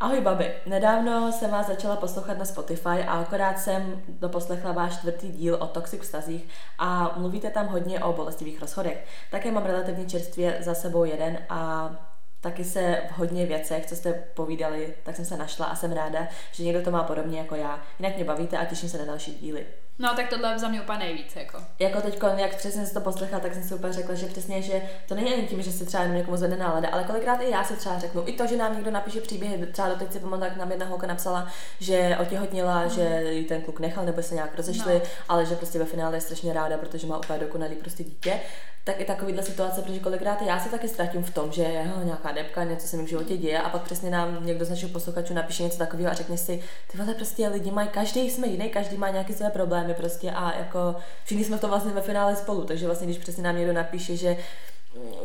Ahoj 0.00 0.20
babi, 0.20 0.54
nedávno 0.66 1.32
jsem 1.32 1.50
vás 1.50 1.66
začala 1.66 1.96
poslouchat 1.96 2.38
na 2.38 2.44
Spotify 2.44 2.88
a 2.88 3.12
akorát 3.12 3.58
jsem 3.58 4.02
doposlechla 4.08 4.72
váš 4.72 4.98
čtvrtý 4.98 5.32
díl 5.32 5.54
o 5.54 5.66
toxic 5.66 6.00
vztazích 6.00 6.48
a 6.78 7.14
mluvíte 7.16 7.50
tam 7.50 7.66
hodně 7.66 8.04
o 8.04 8.12
bolestivých 8.12 8.60
rozchodech. 8.60 9.06
Také 9.30 9.52
mám 9.52 9.64
relativně 9.64 10.04
čerstvě 10.04 10.58
za 10.60 10.74
sebou 10.74 11.04
jeden 11.04 11.38
a 11.48 11.90
taky 12.40 12.64
se 12.64 13.02
v 13.08 13.18
hodně 13.18 13.46
věcech, 13.46 13.86
co 13.86 13.96
jste 13.96 14.12
povídali, 14.12 14.94
tak 15.02 15.16
jsem 15.16 15.24
se 15.24 15.36
našla 15.36 15.66
a 15.66 15.76
jsem 15.76 15.92
ráda, 15.92 16.28
že 16.52 16.64
někdo 16.64 16.82
to 16.82 16.90
má 16.90 17.02
podobně 17.02 17.38
jako 17.38 17.54
já. 17.54 17.80
Jinak 17.98 18.16
mě 18.16 18.24
bavíte 18.24 18.58
a 18.58 18.64
těším 18.64 18.88
se 18.88 18.98
na 18.98 19.04
další 19.04 19.34
díly. 19.34 19.66
No 19.98 20.14
tak 20.16 20.28
tohle 20.28 20.52
je 20.52 20.58
za 20.58 20.68
mě 20.68 20.80
úplně 20.80 20.98
nejvíc. 20.98 21.36
Jako, 21.36 21.58
jako 21.78 22.00
teď, 22.00 22.18
jak 22.36 22.56
přesně 22.56 22.86
se 22.86 22.94
to 22.94 23.00
poslechla, 23.00 23.40
tak 23.40 23.54
jsem 23.54 23.62
si 23.62 23.74
úplně 23.74 23.92
řekla, 23.92 24.14
že 24.14 24.26
přesně, 24.26 24.62
že 24.62 24.82
to 25.08 25.14
není 25.14 25.34
ani 25.34 25.46
tím, 25.46 25.62
že 25.62 25.72
se 25.72 25.84
třeba 25.84 26.02
jenom 26.02 26.16
někomu 26.16 26.36
zvedne 26.36 26.56
nálada, 26.56 26.88
ale 26.88 27.04
kolikrát 27.04 27.40
i 27.40 27.50
já 27.50 27.64
se 27.64 27.76
třeba 27.76 27.98
řeknu, 27.98 28.22
i 28.26 28.32
to, 28.32 28.46
že 28.46 28.56
nám 28.56 28.74
někdo 28.74 28.90
napíše 28.90 29.20
příběhy, 29.20 29.66
třeba 29.66 29.88
doteď 29.88 30.12
si 30.12 30.20
pamatuju, 30.20 30.48
jak 30.48 30.56
nám 30.56 30.70
jedna 30.70 30.86
holka 30.86 31.06
napsala, 31.06 31.48
že 31.80 32.16
otěhotněla, 32.20 32.84
mm. 32.84 32.90
že 32.90 33.22
ji 33.30 33.44
ten 33.44 33.62
kluk 33.62 33.80
nechal 33.80 34.04
nebo 34.04 34.22
se 34.22 34.34
nějak 34.34 34.56
rozešli, 34.56 34.94
no. 34.94 35.00
ale 35.28 35.46
že 35.46 35.56
prostě 35.56 35.78
ve 35.78 35.84
finále 35.84 36.16
je 36.16 36.20
strašně 36.20 36.52
ráda, 36.52 36.78
protože 36.78 37.06
má 37.06 37.18
úplně 37.18 37.38
dokonalý 37.38 37.76
prostě 37.76 38.04
dítě 38.04 38.40
tak 38.86 39.00
i 39.00 39.04
takovýhle 39.04 39.42
situace, 39.42 39.82
protože 39.82 39.98
kolikrát 39.98 40.42
já 40.42 40.60
se 40.60 40.68
taky 40.68 40.88
ztratím 40.88 41.22
v 41.22 41.34
tom, 41.34 41.52
že 41.52 41.62
je 41.62 41.90
nějaká 42.04 42.32
depka, 42.32 42.64
něco 42.64 42.88
se 42.88 42.96
mi 42.96 43.02
v 43.02 43.08
životě 43.08 43.36
děje 43.36 43.58
a 43.58 43.68
pak 43.68 43.82
přesně 43.82 44.10
nám 44.10 44.46
někdo 44.46 44.64
z 44.64 44.70
našich 44.70 44.90
posluchačů 44.90 45.34
napíše 45.34 45.62
něco 45.62 45.78
takového 45.78 46.10
a 46.10 46.14
řekne 46.14 46.38
si, 46.38 46.62
ty 46.92 46.98
vole, 46.98 47.14
prostě 47.14 47.48
lidi 47.48 47.70
mají, 47.70 47.88
každý 47.88 48.30
jsme 48.30 48.46
jiný, 48.46 48.68
každý 48.68 48.96
má 48.96 49.10
nějaké 49.10 49.32
své 49.32 49.50
problémy 49.50 49.94
prostě 49.94 50.30
a 50.30 50.58
jako 50.58 50.96
všichni 51.24 51.44
jsme 51.44 51.58
to 51.58 51.68
vlastně 51.68 51.92
ve 51.92 52.00
finále 52.00 52.36
spolu, 52.36 52.64
takže 52.64 52.86
vlastně 52.86 53.06
když 53.06 53.18
přesně 53.18 53.42
nám 53.42 53.56
někdo 53.56 53.72
napíše, 53.72 54.16
že 54.16 54.36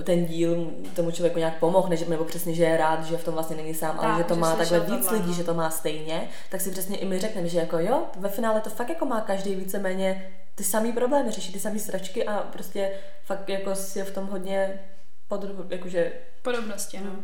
ten 0.03 0.25
díl 0.25 0.71
tomu 0.95 1.11
člověku 1.11 1.39
nějak 1.39 1.59
pomohl, 1.59 1.89
nebo 2.07 2.25
přesně, 2.25 2.53
že 2.53 2.63
je 2.63 2.77
rád, 2.77 3.05
že 3.05 3.17
v 3.17 3.23
tom 3.23 3.33
vlastně 3.33 3.55
není 3.55 3.73
sám, 3.73 3.95
tak, 3.95 4.03
ale 4.03 4.17
že 4.17 4.23
to 4.23 4.35
má 4.35 4.55
takhle 4.55 4.79
víc 4.79 5.05
tohle. 5.05 5.17
lidí, 5.17 5.29
no. 5.29 5.33
že 5.33 5.43
to 5.43 5.53
má 5.53 5.69
stejně, 5.69 6.21
tak 6.49 6.61
si 6.61 6.71
přesně 6.71 6.97
i 6.97 7.05
my 7.05 7.19
řekneme, 7.19 7.47
že 7.47 7.59
jako 7.59 7.79
jo, 7.79 8.03
ve 8.17 8.29
finále 8.29 8.61
to 8.61 8.69
fakt 8.69 8.89
jako 8.89 9.05
má 9.05 9.21
každý 9.21 9.55
víceméně 9.55 10.31
ty 10.55 10.63
samý 10.63 10.93
problémy, 10.93 11.31
řeší 11.31 11.53
ty 11.53 11.60
samé 11.60 11.79
sračky 11.79 12.25
a 12.25 12.38
prostě 12.38 12.91
fakt 13.24 13.50
jako 13.50 13.74
je 13.96 14.03
v 14.03 14.13
tom 14.13 14.27
hodně 14.27 14.79
pod, 15.27 15.46
jakože... 15.70 16.13
Podobnosti, 16.41 17.00
no. 17.00 17.15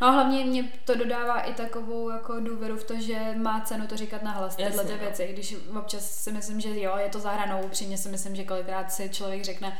No 0.00 0.06
a 0.06 0.10
hlavně 0.10 0.44
mě 0.44 0.72
to 0.84 0.94
dodává 0.94 1.40
i 1.40 1.54
takovou 1.54 2.10
jako 2.10 2.40
důvěru 2.40 2.76
v 2.76 2.84
to, 2.84 3.00
že 3.00 3.18
má 3.36 3.60
cenu 3.60 3.86
to 3.86 3.96
říkat 3.96 4.22
na 4.22 4.30
hlas, 4.30 4.56
tyhle 4.56 4.84
ty 4.84 4.92
no. 4.92 4.98
věci. 4.98 5.28
Když 5.32 5.56
občas 5.78 6.10
si 6.10 6.32
myslím, 6.32 6.60
že 6.60 6.80
jo, 6.80 6.96
je 6.96 7.08
to 7.08 7.20
za 7.20 7.30
hranou, 7.30 7.62
upřímně 7.62 7.98
si 7.98 8.08
myslím, 8.08 8.36
že 8.36 8.44
kolikrát 8.44 8.92
si 8.92 9.08
člověk 9.08 9.44
řekne, 9.44 9.78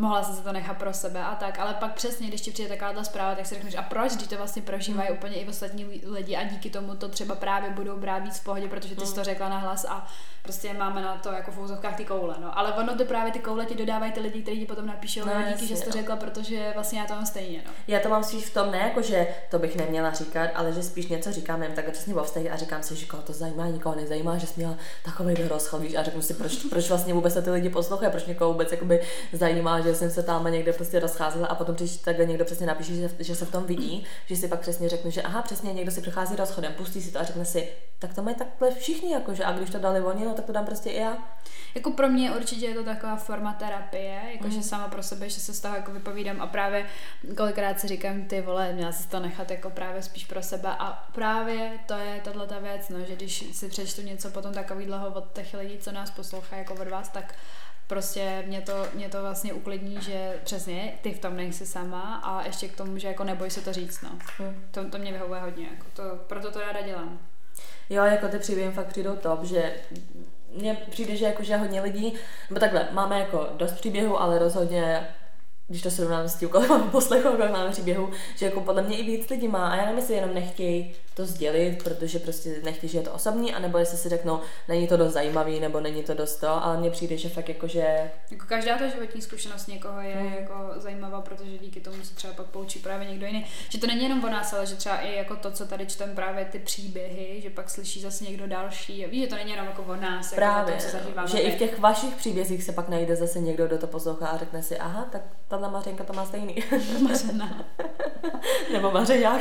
mohla 0.00 0.22
jsem 0.22 0.34
se 0.34 0.42
to 0.42 0.52
nechat 0.52 0.76
pro 0.76 0.92
sebe 0.92 1.22
a 1.24 1.34
tak, 1.34 1.58
ale 1.58 1.74
pak 1.74 1.94
přesně, 1.94 2.28
když 2.28 2.40
ti 2.40 2.50
přijde 2.50 2.68
taková 2.68 2.92
ta 2.92 3.04
zpráva, 3.04 3.34
tak 3.34 3.46
si 3.46 3.54
řekneš, 3.54 3.74
a 3.74 3.82
proč, 3.82 4.12
když 4.12 4.28
to 4.28 4.36
vlastně 4.36 4.62
prožívají 4.62 5.10
mm. 5.10 5.16
úplně 5.16 5.36
i 5.36 5.48
ostatní 5.48 6.02
lidi 6.04 6.36
a 6.36 6.44
díky 6.44 6.70
tomu 6.70 6.94
to 6.94 7.08
třeba 7.08 7.34
právě 7.34 7.70
budou 7.70 7.96
brát 7.96 8.18
víc 8.18 8.38
v 8.38 8.44
pohodě, 8.44 8.68
protože 8.68 8.94
ty 8.94 9.00
mm. 9.00 9.06
jsi 9.06 9.14
to 9.14 9.24
řekla 9.24 9.48
na 9.48 9.58
hlas 9.58 9.86
a 9.88 10.06
prostě 10.42 10.74
máme 10.74 11.02
na 11.02 11.16
to 11.16 11.32
jako 11.32 11.50
v 11.50 11.58
úzovkách 11.58 11.96
ty 11.96 12.04
koule, 12.04 12.34
no. 12.40 12.58
Ale 12.58 12.72
ono 12.72 12.96
to 12.96 13.04
právě 13.04 13.32
ty 13.32 13.38
koule 13.38 13.66
ti 13.66 13.74
dodávají 13.74 14.12
ty 14.12 14.20
lidi, 14.20 14.42
kteří 14.42 14.60
ti 14.60 14.66
potom 14.66 14.86
napíšou, 14.86 15.20
no, 15.20 15.32
díky, 15.38 15.50
jasně, 15.50 15.66
že 15.66 15.76
jsi 15.76 15.82
to 15.82 15.90
no. 15.90 15.92
řekla, 15.92 16.16
protože 16.16 16.70
vlastně 16.74 17.00
já 17.00 17.06
to 17.06 17.14
mám 17.14 17.26
stejně, 17.26 17.62
no. 17.66 17.72
Já 17.88 18.00
to 18.00 18.08
mám 18.08 18.24
spíš 18.24 18.44
v 18.44 18.54
tom, 18.54 18.70
ne 18.70 18.78
jako, 18.78 19.02
že 19.02 19.26
to 19.50 19.58
bych 19.58 19.76
neměla 19.76 20.12
říkat, 20.12 20.50
ale 20.54 20.72
že 20.72 20.82
spíš 20.82 21.06
něco 21.06 21.32
říkám, 21.32 21.60
nevím, 21.60 21.76
takhle 21.76 21.92
přesně 21.92 22.14
o 22.14 22.26
a 22.52 22.56
říkám 22.56 22.82
si, 22.82 22.96
že 22.96 23.06
koho 23.06 23.22
to 23.22 23.32
zajímá, 23.32 23.66
nikoho 23.66 23.94
nezajímá, 23.94 24.38
že 24.38 24.46
jsi 24.46 24.52
měla 24.56 24.76
takový 25.04 25.34
rozchod, 25.34 25.80
víš, 25.80 25.94
a 25.94 26.02
řeknu 26.02 26.22
si, 26.22 26.34
proč, 26.34 26.56
proč 26.56 26.88
vlastně 26.88 27.14
vůbec 27.14 27.32
se 27.32 27.42
ty 27.42 27.50
lidi 27.50 27.68
poslouchají, 27.68 28.10
proč 28.10 28.26
někoho 28.26 28.52
vůbec 28.52 28.72
jakoby 28.72 29.00
zajímá, 29.32 29.80
že 29.80 29.89
jsem 29.94 30.10
se 30.10 30.22
tam 30.22 30.44
někde 30.44 30.72
prostě 30.72 31.00
rozcházela 31.00 31.46
a 31.46 31.54
potom 31.54 31.74
když 31.74 31.96
takhle 31.96 32.26
někdo 32.26 32.44
přesně 32.44 32.66
napíše, 32.66 32.94
že, 32.94 33.10
že 33.18 33.34
se 33.34 33.44
v 33.44 33.50
tom 33.50 33.64
vidí, 33.64 34.06
že 34.26 34.36
si 34.36 34.48
pak 34.48 34.60
přesně 34.60 34.88
řekne, 34.88 35.10
že 35.10 35.22
aha, 35.22 35.42
přesně 35.42 35.72
někdo 35.72 35.90
si 35.90 36.02
prochází 36.02 36.36
rozchodem, 36.36 36.72
pustí 36.72 37.02
si 37.02 37.12
to 37.12 37.20
a 37.20 37.24
řekne 37.24 37.44
si, 37.44 37.68
tak 37.98 38.14
to 38.14 38.22
mají 38.22 38.36
takhle 38.36 38.74
všichni, 38.74 39.12
jakože, 39.12 39.44
a 39.44 39.52
když 39.52 39.70
to 39.70 39.78
dali 39.78 40.00
oni, 40.00 40.24
no 40.24 40.34
tak 40.34 40.44
to 40.44 40.52
dám 40.52 40.66
prostě 40.66 40.90
i 40.90 41.00
já. 41.00 41.18
Jako 41.74 41.90
pro 41.90 42.08
mě 42.08 42.30
určitě 42.30 42.66
je 42.66 42.74
to 42.74 42.84
taková 42.84 43.16
forma 43.16 43.52
terapie, 43.52 44.20
jakože 44.32 44.56
mm. 44.56 44.62
sama 44.62 44.88
pro 44.88 45.02
sebe, 45.02 45.28
že 45.28 45.40
se 45.40 45.54
z 45.54 45.60
toho 45.60 45.76
jako 45.76 45.92
vypovídám 45.92 46.40
a 46.40 46.46
právě 46.46 46.86
kolikrát 47.36 47.80
si 47.80 47.88
říkám, 47.88 48.24
ty 48.24 48.40
vole, 48.40 48.72
měla 48.72 48.92
se 48.92 49.08
to 49.08 49.20
nechat 49.20 49.50
jako 49.50 49.70
právě 49.70 50.02
spíš 50.02 50.24
pro 50.24 50.42
sebe 50.42 50.68
a 50.78 51.08
právě 51.12 51.72
to 51.86 51.94
je 51.94 52.20
tahle 52.24 52.46
ta 52.46 52.58
věc, 52.58 52.88
no, 52.88 53.00
že 53.04 53.16
když 53.16 53.44
si 53.52 53.68
přečtu 53.68 54.02
něco 54.02 54.30
potom 54.30 54.54
takový 54.54 54.86
dlouho 54.86 55.08
od 55.08 55.32
těch 55.32 55.54
lidí, 55.54 55.78
co 55.78 55.92
nás 55.92 56.10
poslouchají 56.10 56.60
jako 56.60 56.74
od 56.74 56.88
vás, 56.88 57.08
tak 57.08 57.34
prostě 57.90 58.44
mě 58.46 58.60
to, 58.60 58.86
mě 58.94 59.08
to 59.08 59.22
vlastně 59.22 59.52
uklidní, 59.52 59.98
že 60.00 60.40
přesně 60.44 60.92
ty 61.02 61.14
v 61.14 61.18
tom 61.18 61.36
nejsi 61.36 61.66
sama 61.66 62.20
a 62.24 62.46
ještě 62.46 62.68
k 62.68 62.76
tomu, 62.76 62.98
že 62.98 63.08
jako 63.08 63.24
neboj 63.24 63.50
se 63.50 63.60
to 63.60 63.72
říct, 63.72 64.02
no. 64.02 64.10
Hmm. 64.38 64.64
To, 64.70 64.84
to 64.84 64.98
mě 64.98 65.12
vyhovuje 65.12 65.40
hodně, 65.40 65.68
jako 65.70 65.86
to, 65.94 66.02
proto 66.26 66.50
to 66.50 66.60
ráda 66.60 66.80
dělám. 66.80 67.18
Jo, 67.90 68.04
jako 68.04 68.28
ty 68.28 68.38
příběhy 68.38 68.72
fakt 68.72 68.86
přijdou 68.86 69.16
top, 69.16 69.44
že 69.44 69.74
mně 70.56 70.76
přijde, 70.90 71.16
že 71.16 71.24
jakože 71.24 71.56
hodně 71.56 71.80
lidí, 71.80 72.14
nebo 72.50 72.60
takhle, 72.60 72.88
máme 72.92 73.20
jako 73.20 73.48
dost 73.56 73.72
příběhů, 73.72 74.20
ale 74.20 74.38
rozhodně 74.38 75.08
když 75.68 75.82
to 75.82 75.90
srovnám 75.90 76.28
s 76.28 76.36
tím, 76.36 76.48
kolik 76.48 76.68
máme 76.68 76.84
poslechu, 76.90 77.28
kolik 77.28 77.52
máme 77.52 77.70
příběhu, 77.70 78.10
že 78.36 78.46
jako 78.46 78.60
podle 78.60 78.82
mě 78.82 78.96
i 78.98 79.02
víc 79.02 79.30
lidí 79.30 79.48
má 79.48 79.68
a 79.68 79.76
já 79.76 79.82
nevím, 79.82 79.98
jestli 79.98 80.14
jenom 80.14 80.34
nechtějí 80.34 80.94
to 81.20 81.26
sdělit, 81.26 81.82
protože 81.82 82.18
prostě 82.18 82.60
nechtějí, 82.64 82.92
že 82.92 82.98
je 82.98 83.02
to 83.02 83.12
osobní, 83.12 83.54
anebo 83.54 83.78
jestli 83.78 83.98
si 83.98 84.08
řeknou, 84.08 84.40
není 84.68 84.88
to 84.88 84.96
dost 84.96 85.12
zajímavý, 85.12 85.60
nebo 85.60 85.80
není 85.80 86.02
to 86.02 86.14
dost 86.14 86.36
to, 86.36 86.64
ale 86.64 86.76
mně 86.76 86.90
přijde, 86.90 87.16
že 87.16 87.28
fakt 87.28 87.48
jako, 87.48 87.66
že... 87.66 88.10
Jako 88.30 88.46
každá 88.46 88.78
ta 88.78 88.88
životní 88.88 89.22
zkušenost 89.22 89.66
někoho 89.66 90.00
je 90.00 90.14
hmm. 90.14 90.34
jako 90.40 90.54
zajímavá, 90.76 91.20
protože 91.20 91.58
díky 91.58 91.80
tomu 91.80 92.02
se 92.02 92.14
třeba 92.14 92.32
pak 92.32 92.46
poučí 92.46 92.78
právě 92.78 93.08
někdo 93.08 93.26
jiný. 93.26 93.46
Že 93.68 93.78
to 93.78 93.86
není 93.86 94.02
jenom 94.02 94.24
o 94.24 94.28
nás, 94.28 94.52
ale 94.52 94.66
že 94.66 94.74
třeba 94.74 95.00
i 95.00 95.14
jako 95.14 95.36
to, 95.36 95.50
co 95.50 95.66
tady 95.66 95.86
čtem 95.86 96.14
právě 96.14 96.44
ty 96.44 96.58
příběhy, 96.58 97.40
že 97.42 97.50
pak 97.50 97.70
slyší 97.70 98.00
zase 98.00 98.24
někdo 98.24 98.46
další. 98.46 99.06
Víš, 99.06 99.22
že 99.22 99.28
to 99.28 99.36
není 99.36 99.50
jenom 99.50 99.66
jako 99.66 99.82
o 99.82 99.96
nás, 99.96 100.34
právě, 100.34 100.74
jako 100.74 100.84
o 100.84 100.90
tom, 100.90 100.90
co 100.90 100.98
zažíváme. 100.98 101.28
Že 101.28 101.38
i 101.38 101.56
v 101.56 101.58
těch 101.58 101.78
vašich 101.78 102.14
příbězích 102.14 102.64
se 102.64 102.72
pak 102.72 102.88
najde 102.88 103.16
zase 103.16 103.40
někdo, 103.40 103.66
kdo 103.66 103.78
to 103.78 103.86
poslouchá 103.86 104.26
a 104.26 104.38
řekne 104.38 104.62
si, 104.62 104.78
aha, 104.78 105.08
tak 105.12 105.22
tahle 105.48 105.70
Mařenka 105.70 106.04
to 106.04 106.12
má 106.12 106.26
stejný. 106.26 106.56
Mařena. 107.08 107.64
Nebo 108.72 108.90
Mařeňák. 108.90 109.40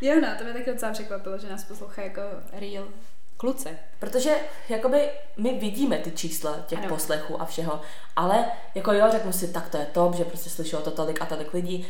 Jo, 0.00 0.20
no, 0.20 0.28
to 0.38 0.44
mě 0.44 0.52
taky 0.52 0.72
docela 0.72 0.92
překvapilo, 0.92 1.38
že 1.38 1.48
nás 1.48 1.64
poslouchá 1.64 2.02
jako 2.02 2.20
real 2.52 2.88
kluci. 3.36 3.78
Protože 3.98 4.36
jakoby 4.68 5.10
my 5.36 5.58
vidíme 5.58 5.98
ty 5.98 6.10
čísla 6.10 6.56
těch 6.66 6.78
ano. 6.78 6.88
poslechů 6.88 7.42
a 7.42 7.44
všeho, 7.44 7.80
ale 8.16 8.44
jako 8.74 8.92
jo, 8.92 9.06
řeknu 9.10 9.32
si, 9.32 9.52
tak 9.52 9.68
to 9.68 9.76
je 9.76 9.86
top, 9.86 10.14
že 10.14 10.24
prostě 10.24 10.50
slyšelo 10.50 10.82
to 10.82 10.90
tolik 10.90 11.22
a 11.22 11.26
tolik 11.26 11.54
lidí. 11.54 11.86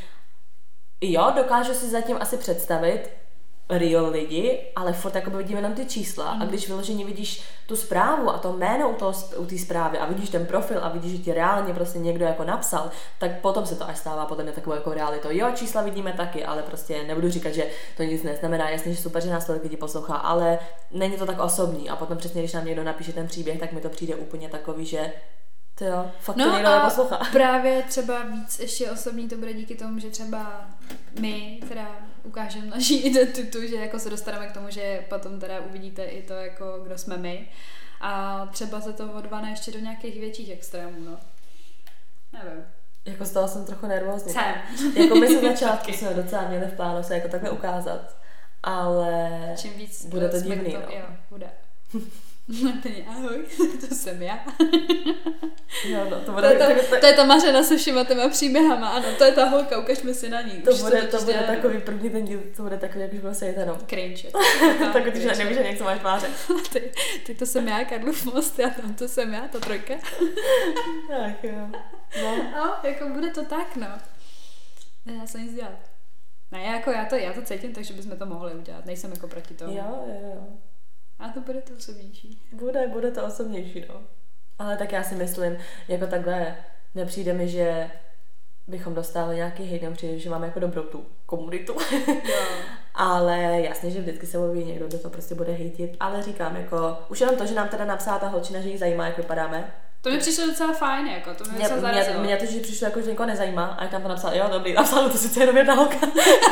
Jo, 1.01 1.33
dokážu 1.37 1.75
si 1.75 1.91
zatím 1.91 2.17
asi 2.21 2.37
představit, 2.37 3.11
real 3.71 4.11
lidi, 4.11 4.61
ale 4.77 4.93
furt 4.93 5.15
jako 5.15 5.31
vidíme 5.31 5.59
jenom 5.59 5.73
ty 5.73 5.87
čísla 5.87 6.35
mm. 6.35 6.43
a 6.43 6.45
když 6.45 6.69
vyloženě 6.69 7.05
vidíš 7.05 7.43
tu 7.67 7.77
zprávu 7.77 8.31
a 8.31 8.39
to 8.39 8.53
jméno 8.53 8.91
u, 8.91 8.95
toho, 8.95 9.13
u 9.37 9.47
té 9.47 9.59
zprávy 9.59 9.99
a 9.99 10.07
vidíš 10.07 10.29
ten 10.31 10.47
profil 10.47 10.79
a 10.83 10.89
vidíš, 10.89 11.13
že 11.13 11.19
ti 11.19 11.33
reálně 11.33 11.75
prostě 11.75 11.99
někdo 11.99 12.25
jako 12.25 12.45
napsal, 12.45 12.91
tak 13.19 13.41
potom 13.41 13.67
se 13.67 13.75
to 13.77 13.89
až 13.89 13.99
stává 13.99 14.27
podle 14.27 14.45
mě 14.45 14.53
takovou 14.53 14.77
jako 14.77 14.93
realitou. 14.93 15.29
Jo, 15.31 15.49
čísla 15.55 15.83
vidíme 15.83 16.13
taky, 16.13 16.45
ale 16.45 16.63
prostě 16.63 17.03
nebudu 17.03 17.31
říkat, 17.31 17.51
že 17.51 17.67
to 17.97 18.03
nic 18.03 18.23
neznamená, 18.23 18.71
jasně, 18.71 18.95
že 18.95 19.03
super, 19.03 19.23
že 19.23 19.31
nás 19.31 19.45
tolik 19.47 19.63
lidí 19.63 19.77
poslouchá, 19.77 20.15
ale 20.15 20.59
není 20.91 21.17
to 21.17 21.27
tak 21.27 21.41
osobní 21.41 21.91
a 21.91 21.97
potom 21.97 22.17
přesně, 22.19 22.43
když 22.43 22.53
nám 22.53 22.65
někdo 22.65 22.85
napíše 22.85 23.13
ten 23.13 23.27
příběh, 23.27 23.61
tak 23.61 23.73
mi 23.73 23.81
to 23.81 23.89
přijde 23.89 24.15
úplně 24.17 24.49
takový, 24.49 24.87
že 24.87 25.13
To 25.75 25.85
jo, 25.85 26.11
fakt 26.21 26.37
to 26.37 26.47
No 26.47 26.53
někdo 26.53 26.69
a 26.69 26.79
neposlouchá. 26.79 27.21
právě 27.33 27.83
třeba 27.83 28.23
víc 28.23 28.59
ještě 28.59 28.91
osobní 28.91 29.29
to 29.29 29.37
bude 29.37 29.53
díky 29.53 29.75
tomu, 29.75 29.99
že 29.99 30.11
třeba 30.11 30.67
my 31.21 31.61
teda 31.69 31.97
ukážeme 32.23 32.67
naší 32.67 32.97
identitu, 33.07 33.67
že 33.67 33.77
jako 33.77 33.99
se 33.99 34.11
dostaneme 34.11 34.47
k 34.47 34.53
tomu, 34.53 34.71
že 34.71 35.05
potom 35.09 35.41
teda 35.41 35.61
uvidíte 35.61 36.05
i 36.05 36.23
to, 36.23 36.33
jako 36.33 36.81
kdo 36.85 36.99
jsme 36.99 37.17
my. 37.17 37.49
A 38.01 38.47
třeba 38.53 38.81
se 38.81 38.93
to 38.93 39.13
odvane 39.13 39.51
ještě 39.51 39.71
do 39.71 39.79
nějakých 39.79 40.21
větších 40.21 40.51
extrémů, 40.51 41.05
no. 41.05 41.19
Nevím. 42.33 42.65
Jako 43.05 43.25
z 43.25 43.31
toho 43.31 43.49
jsem 43.49 43.65
trochu 43.65 43.87
nervózní. 43.87 44.33
Jsem. 44.33 44.55
Jako 44.97 45.15
my 45.15 45.29
se 45.29 45.41
začátku 45.49 45.93
jsme 45.93 46.15
docela 46.15 46.49
měli 46.49 46.67
v 46.67 46.77
plánu 46.77 47.03
se 47.03 47.15
jako 47.15 47.29
takhle 47.29 47.51
ukázat. 47.51 48.17
Ale 48.63 49.39
Čím 49.57 49.73
víc 49.73 50.07
Bude 50.07 50.29
to 50.29 50.37
jsme 50.37 50.57
divný, 50.57 50.75
no. 50.75 50.81
Jo, 50.81 51.07
bude. 51.31 51.47
Úplně 52.79 53.05
ahoj, 53.09 53.39
to 53.89 53.95
jsem 53.95 54.23
já. 54.23 54.39
jo, 55.89 56.05
no, 56.11 56.11
to 56.11 56.25
To 56.25 56.33
bude, 56.33 56.49
je, 56.49 56.59
tak, 56.59 56.89
ta, 56.91 57.01
to 57.01 57.07
je 57.07 57.13
ta 57.13 57.25
Mařena 57.25 57.63
se 57.63 57.77
všema 57.77 58.05
těma 58.05 58.29
příběhama, 58.29 58.89
ano, 58.89 59.07
to 59.19 59.25
je 59.25 59.33
ta 59.33 59.45
holka, 59.45 59.79
ukažme 59.79 60.15
si 60.15 60.29
na 60.29 60.41
ní. 60.41 60.63
to 60.63 60.71
Už 60.71 60.83
bude, 60.83 60.97
totiž 60.97 61.11
to 61.11 61.25
bude 61.25 61.43
takový 61.47 61.81
první 61.81 62.11
ten 62.11 62.25
díl, 62.25 62.43
to 62.57 62.63
bude 62.63 62.77
takový, 62.79 63.01
jak 63.01 63.13
už 63.13 63.19
bylo 63.19 63.35
sejteno. 63.35 63.79
Cringe. 63.87 64.31
tak 64.93 65.05
když 65.05 65.25
nevíš, 65.25 65.57
že 65.57 65.63
něco 65.63 65.85
máš 65.85 65.99
tváře. 65.99 66.27
Ty, 66.73 66.93
ty 67.27 67.35
to 67.35 67.47
jsem 67.47 67.69
já, 67.69 67.85
Karlův 67.85 68.25
most, 68.25 68.59
já 68.59 68.71
tam 68.71 68.95
to 68.95 69.09
jsem 69.09 69.35
já, 69.35 69.49
ta 69.49 69.61
trojka. 69.61 69.95
Tak 71.09 71.45
jo. 71.45 71.69
No. 72.23 72.37
No, 72.57 72.75
jako 72.83 73.09
bude 73.09 73.31
to 73.31 73.45
tak, 73.45 73.77
no. 73.77 73.89
Nedá 75.07 75.27
se 75.27 75.41
nic 75.41 75.55
dělat. 75.55 75.79
Ne, 76.53 76.63
jako 76.63 76.91
já 76.91 77.05
to, 77.05 77.17
já 77.17 77.33
to 77.33 77.43
cítím, 77.43 77.75
takže 77.75 77.95
bychom 77.95 78.19
to 78.19 78.27
mohli 78.27 78.55
udělat. 78.55 78.87
Nejsem 78.87 79.11
jako 79.11 79.29
proti 79.29 79.55
tomu. 79.55 79.73
Jo, 79.73 80.05
jo, 80.07 80.31
jo. 80.35 80.47
A 81.19 81.29
to 81.29 81.41
bude 81.41 81.61
to 81.61 81.75
osobnější. 81.75 82.49
Bude, 82.53 82.89
bude 82.89 83.11
to 83.11 83.27
osobnější, 83.27 83.85
no. 83.89 84.01
Ale 84.59 84.77
tak 84.77 84.93
já 84.93 85.03
si 85.03 85.15
myslím, 85.15 85.57
jako 85.89 86.07
takhle 86.07 86.57
nepřijde 86.95 87.33
mi, 87.33 87.49
že 87.49 87.91
bychom 88.67 88.95
dostali 88.95 89.37
nějaký 89.37 89.65
hejt, 89.65 89.83
nám 89.83 89.93
přijde, 89.93 90.19
že 90.19 90.31
máme 90.31 90.47
jako 90.47 90.61
dobrou 90.61 90.83
tu 90.83 91.07
komunitu. 91.27 91.77
Jo. 92.09 92.15
ale 92.95 93.61
jasně, 93.61 93.91
že 93.91 94.01
vždycky 94.01 94.27
se 94.27 94.39
objeví 94.39 94.65
někdo, 94.65 94.87
kdo 94.87 94.99
to 94.99 95.11
prostě 95.11 95.35
bude 95.35 95.53
hejtit. 95.53 95.97
Ale 96.01 96.23
říkám, 96.23 96.57
jako, 96.57 96.99
už 97.09 97.21
jenom 97.21 97.37
to, 97.37 97.47
že 97.47 97.55
nám 97.55 97.69
teda 97.69 97.85
napsala 97.85 98.19
ta 98.19 98.29
holčina, 98.29 98.61
že 98.61 98.69
jí 98.69 98.79
zajímá, 98.79 99.07
jak 99.07 99.17
vypadáme. 99.17 99.73
To 100.09 100.15
mi 100.15 100.21
přišlo 100.21 100.47
docela 100.47 100.73
fajn, 100.73 101.07
jako, 101.07 101.35
to 101.35 101.45
mě 101.45 101.53
Mě, 101.53 101.63
docela 101.63 101.81
mě, 101.81 101.89
zarazilo. 101.93 102.21
mě, 102.25 102.37
to, 102.37 102.47
že 102.47 102.61
přišlo 102.61 102.85
jako, 102.85 103.01
že 103.01 103.11
někoho 103.11 103.27
nezajímá, 103.27 103.65
a 103.67 103.83
jak 103.83 103.91
tam 103.91 104.03
to 104.03 104.09
napsal, 104.09 104.35
jo, 104.35 104.45
dobrý, 104.53 104.73
napsal 104.73 105.09
to 105.11 105.19
sice 105.19 105.41
jenom 105.41 105.57
jedna 105.57 105.75
holka. 105.75 105.97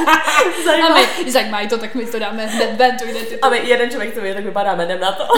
A 0.06 0.12
zajímá. 0.64 0.94
my, 1.24 1.30
zajímají 1.32 1.68
to, 1.68 1.78
tak 1.78 1.94
my 1.94 2.06
to 2.06 2.18
dáme 2.18 2.46
hned 2.46 2.76
ven, 2.76 2.98
tu 2.98 3.04
identitu. 3.04 3.38
A 3.42 3.48
my 3.48 3.58
jeden 3.68 3.90
člověk 3.90 4.14
to 4.14 4.20
ví, 4.20 4.34
tak 4.34 4.44
vypadáme, 4.44 4.84
jdem 4.84 5.00
na 5.00 5.12
to. 5.12 5.24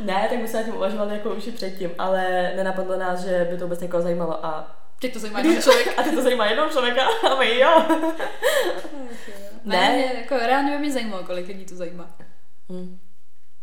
ne, 0.00 0.26
tak 0.30 0.38
my 0.38 0.48
jsme 0.48 0.58
na 0.58 0.64
tím 0.64 0.74
uvažovali 0.76 1.14
jako 1.14 1.30
už 1.34 1.46
i 1.46 1.52
předtím, 1.52 1.90
ale 1.98 2.52
nenapadlo 2.56 2.96
nás, 2.98 3.20
že 3.20 3.46
by 3.50 3.56
to 3.58 3.64
vůbec 3.64 3.80
někoho 3.80 4.02
zajímalo 4.02 4.46
a 4.46 4.76
Teď 5.00 5.12
to 5.12 5.18
zajímá 5.18 5.38
jeden 5.42 5.62
člověk. 5.62 5.98
a 5.98 6.02
ty 6.02 6.10
to 6.10 6.22
zajímá 6.22 6.46
jednoho 6.46 6.68
člověka 6.70 7.02
a 7.30 7.34
my 7.38 7.58
jo. 7.58 7.82
Ne, 9.64 9.76
Ne. 9.80 9.90
mě, 9.92 10.12
jako 10.20 10.36
reálně 10.46 10.70
by 10.70 10.78
mě 10.78 10.92
zajímalo, 10.92 11.22
kolik 11.24 11.48
lidí 11.48 11.64
to 11.64 11.74
zajímá. 11.74 12.06
Hm. 12.72 12.98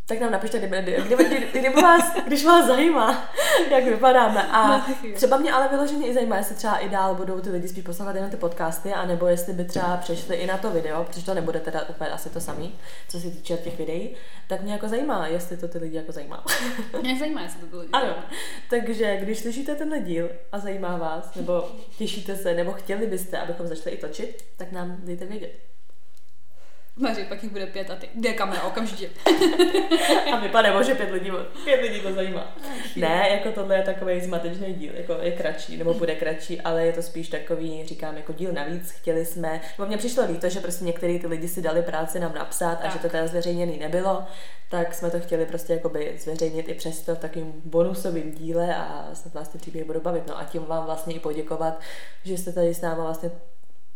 Tak 0.06 0.20
nám 0.20 0.32
napište, 0.32 0.58
kdyby, 0.58 0.76
kdyby, 0.82 1.24
kdyby, 1.24 1.46
kdyby 1.60 1.82
vás, 1.82 2.14
když 2.26 2.44
vás 2.44 2.66
zajímá, 2.66 3.28
jak 3.70 3.84
vypadáme. 3.84 4.42
A 4.52 4.68
No, 4.68 4.84
třeba 5.14 5.36
mě 5.36 5.52
ale 5.52 5.68
vyloženě 5.68 6.06
i 6.06 6.14
zajímá, 6.14 6.36
jestli 6.36 6.54
třeba 6.54 6.76
i 6.78 6.88
dál 6.88 7.14
budou 7.14 7.40
ty 7.40 7.50
lidi 7.50 7.68
spíš 7.68 7.84
poslouchat 7.84 8.14
jenom 8.14 8.30
ty 8.30 8.36
podcasty, 8.36 8.92
anebo 8.92 9.26
jestli 9.26 9.52
by 9.52 9.64
třeba 9.64 9.96
přešli 9.96 10.36
i 10.36 10.46
na 10.46 10.58
to 10.58 10.70
video, 10.70 11.04
protože 11.04 11.24
to 11.24 11.34
nebude 11.34 11.60
teda 11.60 11.82
úplně 11.88 12.10
asi 12.10 12.30
to 12.30 12.40
samý, 12.40 12.74
co 13.08 13.20
se 13.20 13.30
týče 13.30 13.56
těch 13.56 13.78
videí, 13.78 14.16
tak 14.48 14.62
mě 14.62 14.72
jako 14.72 14.88
zajímá, 14.88 15.26
jestli 15.26 15.56
to 15.56 15.68
ty 15.68 15.78
lidi 15.78 15.96
jako 15.96 16.12
zajímá. 16.12 16.44
Mě 17.02 17.18
zajímá, 17.18 17.42
jestli 17.42 17.60
to 17.60 17.66
bylo 17.66 17.82
Ano, 17.92 18.14
takže 18.70 19.16
když 19.16 19.38
slyšíte 19.38 19.74
tenhle 19.74 20.00
díl 20.00 20.30
a 20.52 20.58
zajímá 20.58 20.96
vás, 20.96 21.34
nebo 21.34 21.68
těšíte 21.98 22.36
se, 22.36 22.54
nebo 22.54 22.72
chtěli 22.72 23.06
byste, 23.06 23.38
abychom 23.38 23.66
začali 23.66 23.96
i 23.96 24.00
točit, 24.00 24.44
tak 24.56 24.72
nám 24.72 24.96
dejte 24.98 25.26
vědět. 25.26 25.71
Maři, 26.96 27.24
pak 27.24 27.42
jich 27.42 27.52
bude 27.52 27.66
pět 27.66 27.90
a 27.90 27.96
ty, 27.96 28.08
kde 28.14 28.32
kamera, 28.32 28.62
okamžitě. 28.62 29.10
A 30.32 30.36
vypadá, 30.40 30.82
že 30.82 30.94
pět 30.94 31.10
lidí, 31.10 31.30
pět 31.64 31.80
lidí 31.80 32.00
to 32.00 32.12
zajímá. 32.12 32.56
Ne, 32.96 33.28
jako 33.30 33.52
tohle 33.52 33.76
je 33.76 33.82
takový 33.82 34.20
zmatečný 34.20 34.74
díl, 34.74 34.92
jako 34.94 35.16
je 35.20 35.32
kratší, 35.32 35.76
nebo 35.76 35.94
bude 35.94 36.14
kratší, 36.14 36.60
ale 36.60 36.86
je 36.86 36.92
to 36.92 37.02
spíš 37.02 37.28
takový, 37.28 37.86
říkám, 37.86 38.16
jako 38.16 38.32
díl 38.32 38.52
navíc. 38.52 38.90
Chtěli 38.90 39.26
jsme, 39.26 39.60
nebo 39.78 39.88
mně 39.88 39.96
přišlo 39.96 40.24
líto, 40.26 40.48
že 40.48 40.60
prostě 40.60 40.84
některý 40.84 41.18
ty 41.18 41.26
lidi 41.26 41.48
si 41.48 41.62
dali 41.62 41.82
práci 41.82 42.20
nám 42.20 42.34
napsat 42.34 42.72
a 42.72 42.82
Tak. 42.82 42.92
že 42.92 42.98
to 42.98 43.08
teda 43.08 43.26
zveřejněný 43.26 43.78
nebylo, 43.78 44.24
tak 44.70 44.94
jsme 44.94 45.10
to 45.10 45.20
chtěli 45.20 45.46
prostě 45.46 45.72
jakoby 45.72 46.14
zveřejnit 46.18 46.68
i 46.68 46.74
přesto 46.74 47.14
v 47.14 47.18
takovým 47.18 47.52
bonusovým 47.64 48.32
díle 48.32 48.76
a 48.76 49.10
snad 49.12 49.34
vás 49.34 49.48
ty 49.48 49.58
příběhy 49.58 49.86
budou 49.86 50.00
bavit. 50.00 50.26
No 50.26 50.38
a 50.38 50.44
tím 50.44 50.64
vám 50.64 50.84
vlastně 50.84 51.14
i 51.14 51.18
poděkovat, 51.18 51.80
že 52.24 52.38
jste 52.38 52.52
tady 52.52 52.74
s 52.74 52.80
náma 52.80 53.04
vlastně 53.04 53.30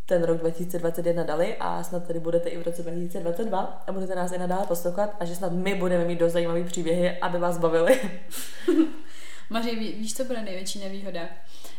ten 0.06 0.24
rok 0.24 0.38
2021 0.38 1.22
dali 1.22 1.56
a 1.60 1.82
snad 1.82 2.06
tady 2.06 2.20
budete 2.20 2.48
i 2.48 2.58
v 2.58 2.62
roce 2.62 2.82
2022 2.82 3.82
a 3.86 3.92
budete 3.92 4.14
nás 4.14 4.32
i 4.32 4.38
nadále 4.38 4.66
poslouchat 4.66 5.16
a 5.20 5.24
že 5.24 5.34
snad 5.34 5.52
my 5.52 5.74
budeme 5.74 6.04
mít 6.04 6.18
dost 6.18 6.32
zajímavý 6.32 6.64
příběhy, 6.64 7.18
aby 7.18 7.38
vás 7.38 7.58
bavili. 7.58 8.00
Maři, 9.50 9.76
ví, 9.76 9.92
víš, 9.92 10.16
co 10.16 10.24
bude 10.24 10.42
největší 10.42 10.78
nevýhoda? 10.78 11.20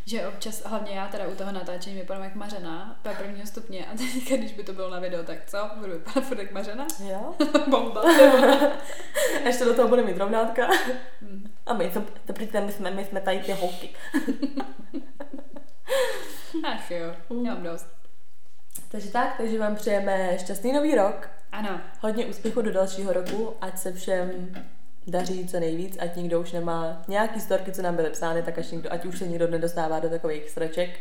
Že 0.06 0.28
občas, 0.28 0.66
hlavně 0.66 0.96
já 0.96 1.08
teda 1.08 1.28
u 1.28 1.36
toho 1.36 1.52
natáčení 1.52 1.96
vypadám 1.96 2.24
jak 2.24 2.36
Mařena, 2.36 3.00
pro 3.02 3.14
prvního 3.14 3.48
stupně 3.48 3.86
a 3.86 3.98
teďka, 3.98 4.36
když 4.36 4.52
by 4.52 4.64
to 4.64 4.74
bylo 4.74 4.90
na 4.90 5.00
video, 5.00 5.24
tak 5.24 5.38
co? 5.48 5.58
Budu 5.76 5.92
vypadat 5.92 6.28
furt 6.28 6.40
jak 6.40 6.52
Mařena? 6.52 6.88
Jo? 7.10 7.36
Bomba. 7.68 8.04
Ještě 9.46 9.66
do 9.66 9.74
toho 9.74 9.88
bude 9.88 10.04
mít 10.04 10.18
rovnátka. 10.18 10.68
Hm. 11.22 11.52
A 11.66 11.74
my, 11.74 11.90
to, 11.90 12.04
to 12.26 12.34
přijďte, 12.34 12.62
my 12.62 12.72
jsme, 12.72 12.92
my 12.92 13.06
jsme 13.06 13.22
tady 13.22 13.40
ty 13.40 13.52
holky. 13.52 13.90
Ach 16.64 16.92
jo, 16.92 17.16
já 17.30 17.54
mám 17.54 17.64
dost. 17.64 17.97
Takže 18.90 19.12
tak, 19.12 19.38
takže 19.38 19.60
vám 19.60 19.76
přejeme 19.76 20.38
šťastný 20.40 20.74
nový 20.74 20.96
rok, 20.96 21.30
Ano, 21.52 21.82
hodně 22.02 22.26
úspěchu 22.26 22.62
do 22.62 22.72
dalšího 22.72 23.14
roku, 23.14 23.54
ať 23.62 23.78
se 23.78 23.94
všem 23.94 24.56
daří 25.08 25.48
co 25.48 25.60
nejvíc, 25.60 25.98
ať 26.00 26.16
nikdo 26.16 26.42
už 26.42 26.52
nemá 26.52 27.02
nějaký 27.08 27.40
storky, 27.40 27.72
co 27.72 27.82
nám 27.82 27.96
byly 27.96 28.10
psány, 28.10 28.44
tak 28.44 28.58
až 28.58 28.72
nikdo, 28.72 28.94
ať 28.94 29.06
už 29.06 29.18
se 29.18 29.28
nikdo 29.28 29.48
nedostává 29.48 30.00
do 30.00 30.10
takových 30.10 30.50
sraček. 30.50 31.00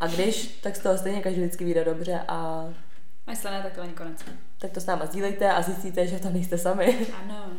A 0.00 0.06
když, 0.06 0.46
tak 0.62 0.76
z 0.76 0.78
toho 0.78 0.98
stejně 0.98 1.20
každý 1.20 1.40
vždycky 1.40 1.64
vyjde 1.64 1.84
dobře 1.84 2.20
a 2.28 2.68
a 3.26 3.30
jestli 3.30 3.50
ne, 3.50 3.62
tak 3.62 3.72
to 3.72 3.80
ani 3.80 3.92
konec. 3.92 4.24
tak 4.58 4.70
to 4.70 4.80
s 4.80 4.86
náma 4.86 5.06
sdílejte 5.06 5.52
a 5.52 5.62
zjistíte, 5.62 6.06
že 6.06 6.18
v 6.18 6.20
tom 6.20 6.32
nejste 6.32 6.58
sami. 6.58 7.06
Ano. 7.22 7.50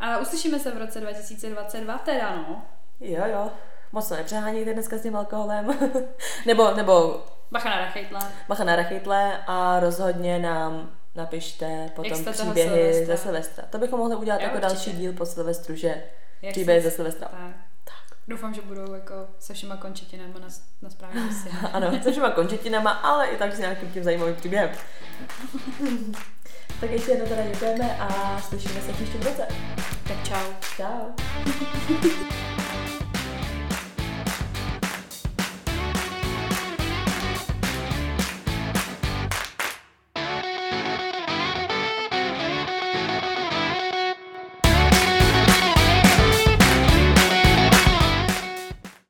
A 0.00 0.18
uslyšíme 0.18 0.58
se 0.58 0.70
v 0.70 0.78
roce 0.78 1.00
2022 1.00 1.98
teda, 1.98 2.36
no. 2.36 2.62
Jo, 3.00 3.22
jo. 3.26 3.50
Moc 3.92 4.08
to 4.08 4.16
nepřehánějte 4.16 4.72
dneska 4.72 4.98
s 4.98 5.02
tím 5.02 5.16
alkoholem. 5.16 5.78
nebo, 6.46 6.74
nebo 6.74 7.24
Bacha 7.52 7.70
na 7.70 7.78
rachejtle. 7.78 8.20
bacha 8.48 8.64
na 8.64 8.76
rachytle 8.76 9.38
a 9.46 9.80
rozhodně 9.80 10.38
nám 10.38 10.90
napište 11.14 11.90
potom 11.96 12.24
příběhy 12.32 12.68
Silvestra? 12.92 13.16
ze 13.16 13.22
Silvestra. 13.22 13.64
To 13.70 13.78
bychom 13.78 13.98
mohli 13.98 14.16
udělat 14.16 14.36
Jo, 14.36 14.42
jako 14.42 14.56
určitě. 14.56 14.74
další 14.74 14.92
díl 14.92 15.12
po 15.12 15.26
Silvestru, 15.26 15.76
že 15.76 16.02
Jak 16.42 16.52
příběhy 16.52 16.82
se- 16.82 16.90
ze 16.90 16.96
Silvestra. 16.96 17.28
Tak. 17.28 17.40
Tak. 17.84 18.18
Doufám, 18.28 18.54
že 18.54 18.60
budou 18.62 18.94
jako 18.94 19.14
se 19.38 19.54
všema 19.54 19.76
končetinama 19.76 20.38
na, 20.38 20.46
na 20.82 20.90
správném. 20.90 21.28
Ano, 21.72 21.90
se 22.02 22.12
všema 22.12 22.30
končetinama, 22.30 22.90
ale 22.90 23.26
i 23.26 23.36
tak 23.36 23.52
s 23.54 23.58
nějakým 23.58 23.90
tím 23.92 24.04
zajímavým 24.04 24.34
příběhem. 24.36 24.70
tak 26.80 26.90
ještě 26.90 27.10
jednou 27.10 27.26
teda 27.26 27.42
děkujeme 27.42 27.96
a 28.00 28.40
slyšíme 28.40 28.80
se 28.80 28.92
příštím 28.92 29.22
roce. 29.22 29.46
tak 30.08 30.28
čau. 30.28 30.52
Ciao. 30.76 31.06